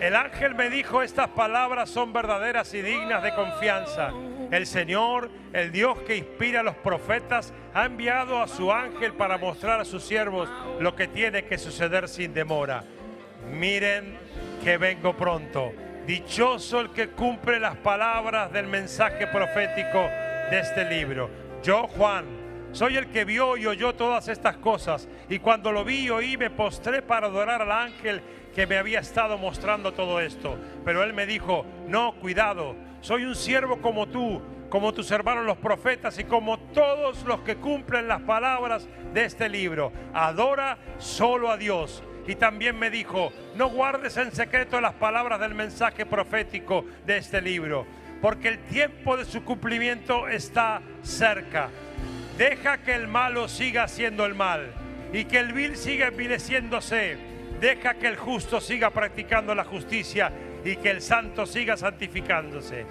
[0.00, 4.12] El ángel me dijo, estas palabras son verdaderas y dignas de confianza.
[4.50, 9.38] El Señor, el Dios que inspira a los profetas, ha enviado a su ángel para
[9.38, 10.48] mostrar a sus siervos
[10.80, 12.84] lo que tiene que suceder sin demora.
[13.50, 14.18] Miren
[14.68, 15.72] que vengo pronto.
[16.06, 20.10] Dichoso el que cumple las palabras del mensaje profético
[20.50, 21.30] de este libro.
[21.62, 22.26] Yo, Juan,
[22.72, 25.08] soy el que vio y oyó todas estas cosas.
[25.30, 28.20] Y cuando lo vi y oí, me postré para adorar al ángel
[28.54, 30.58] que me había estado mostrando todo esto.
[30.84, 35.56] Pero él me dijo, no, cuidado, soy un siervo como tú, como tus hermanos los
[35.56, 39.94] profetas y como todos los que cumplen las palabras de este libro.
[40.12, 42.02] Adora solo a Dios.
[42.28, 47.40] Y también me dijo, no guardes en secreto las palabras del mensaje profético de este
[47.40, 47.86] libro,
[48.20, 51.70] porque el tiempo de su cumplimiento está cerca.
[52.36, 54.74] Deja que el malo siga haciendo el mal
[55.10, 57.16] y que el vil siga envileciéndose.
[57.62, 60.30] Deja que el justo siga practicando la justicia
[60.62, 62.84] y que el santo siga santificándose.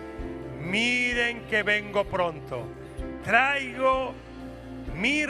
[0.61, 2.67] Miren que vengo pronto.
[3.23, 4.15] Traigo
[4.95, 5.23] mi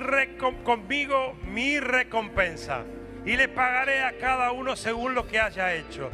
[0.63, 2.85] conmigo mi recompensa
[3.27, 6.09] y le pagaré a cada uno según lo que haya hecho.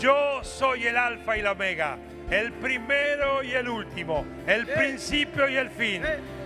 [0.00, 1.98] Yo soy el alfa y la omega,
[2.30, 6.02] el primero y el último, el principio y el fin.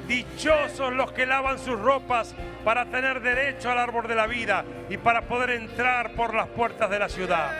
[0.09, 4.97] Dichosos los que lavan sus ropas para tener derecho al árbol de la vida y
[4.97, 7.53] para poder entrar por las puertas de la ciudad.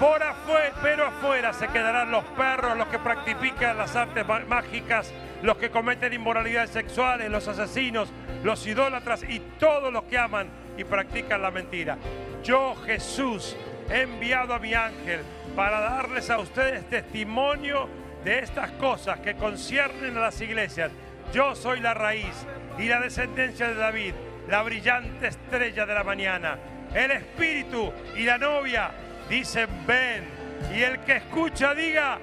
[0.00, 5.12] Por afuera, pero afuera se quedarán los perros, los que practican las artes mágicas,
[5.42, 8.10] los que cometen inmoralidades sexuales, los asesinos,
[8.42, 11.98] los idólatras y todos los que aman y practican la mentira.
[12.42, 13.56] Yo, Jesús,
[13.90, 15.20] he enviado a mi ángel
[15.54, 17.88] para darles a ustedes testimonio
[18.24, 20.90] de estas cosas que conciernen a las iglesias.
[21.32, 22.46] Yo soy la raíz
[22.78, 24.14] y la descendencia de David,
[24.48, 26.58] la brillante estrella de la mañana.
[26.94, 28.90] El Espíritu y la novia
[29.28, 30.42] dicen ven.
[30.74, 32.18] Y el que escucha diga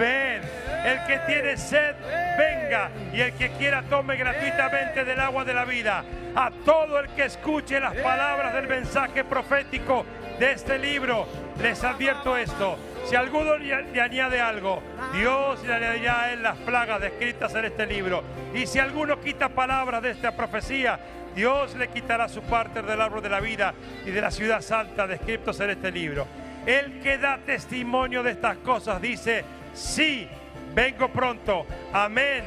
[0.00, 0.40] ven.
[0.84, 1.94] El que tiene sed,
[2.38, 2.90] venga.
[3.12, 6.02] Y el que quiera tome gratuitamente del agua de la vida.
[6.34, 10.06] A todo el que escuche las palabras del mensaje profético
[10.38, 11.26] de este libro,
[11.60, 12.78] les advierto esto.
[13.04, 14.82] Si alguno le añade algo,
[15.12, 18.22] Dios le añadirá a él las plagas descritas en este libro.
[18.54, 20.98] Y si alguno quita palabras de esta profecía,
[21.34, 23.74] Dios le quitará su parte del árbol de la vida
[24.06, 26.26] y de la ciudad santa descritos en este libro.
[26.66, 29.44] El que da testimonio de estas cosas dice,
[29.74, 30.28] sí,
[30.74, 31.66] vengo pronto.
[31.92, 32.44] Amén.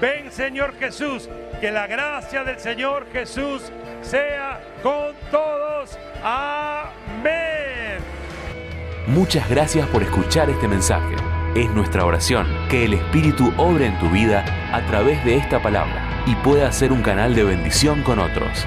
[0.00, 1.28] Ven Señor Jesús,
[1.60, 3.72] que la gracia del Señor Jesús
[4.02, 5.98] sea con todos.
[6.22, 7.98] Amén.
[9.06, 11.14] Muchas gracias por escuchar este mensaje.
[11.54, 16.24] Es nuestra oración que el Espíritu obre en tu vida a través de esta palabra
[16.26, 18.66] y pueda ser un canal de bendición con otros.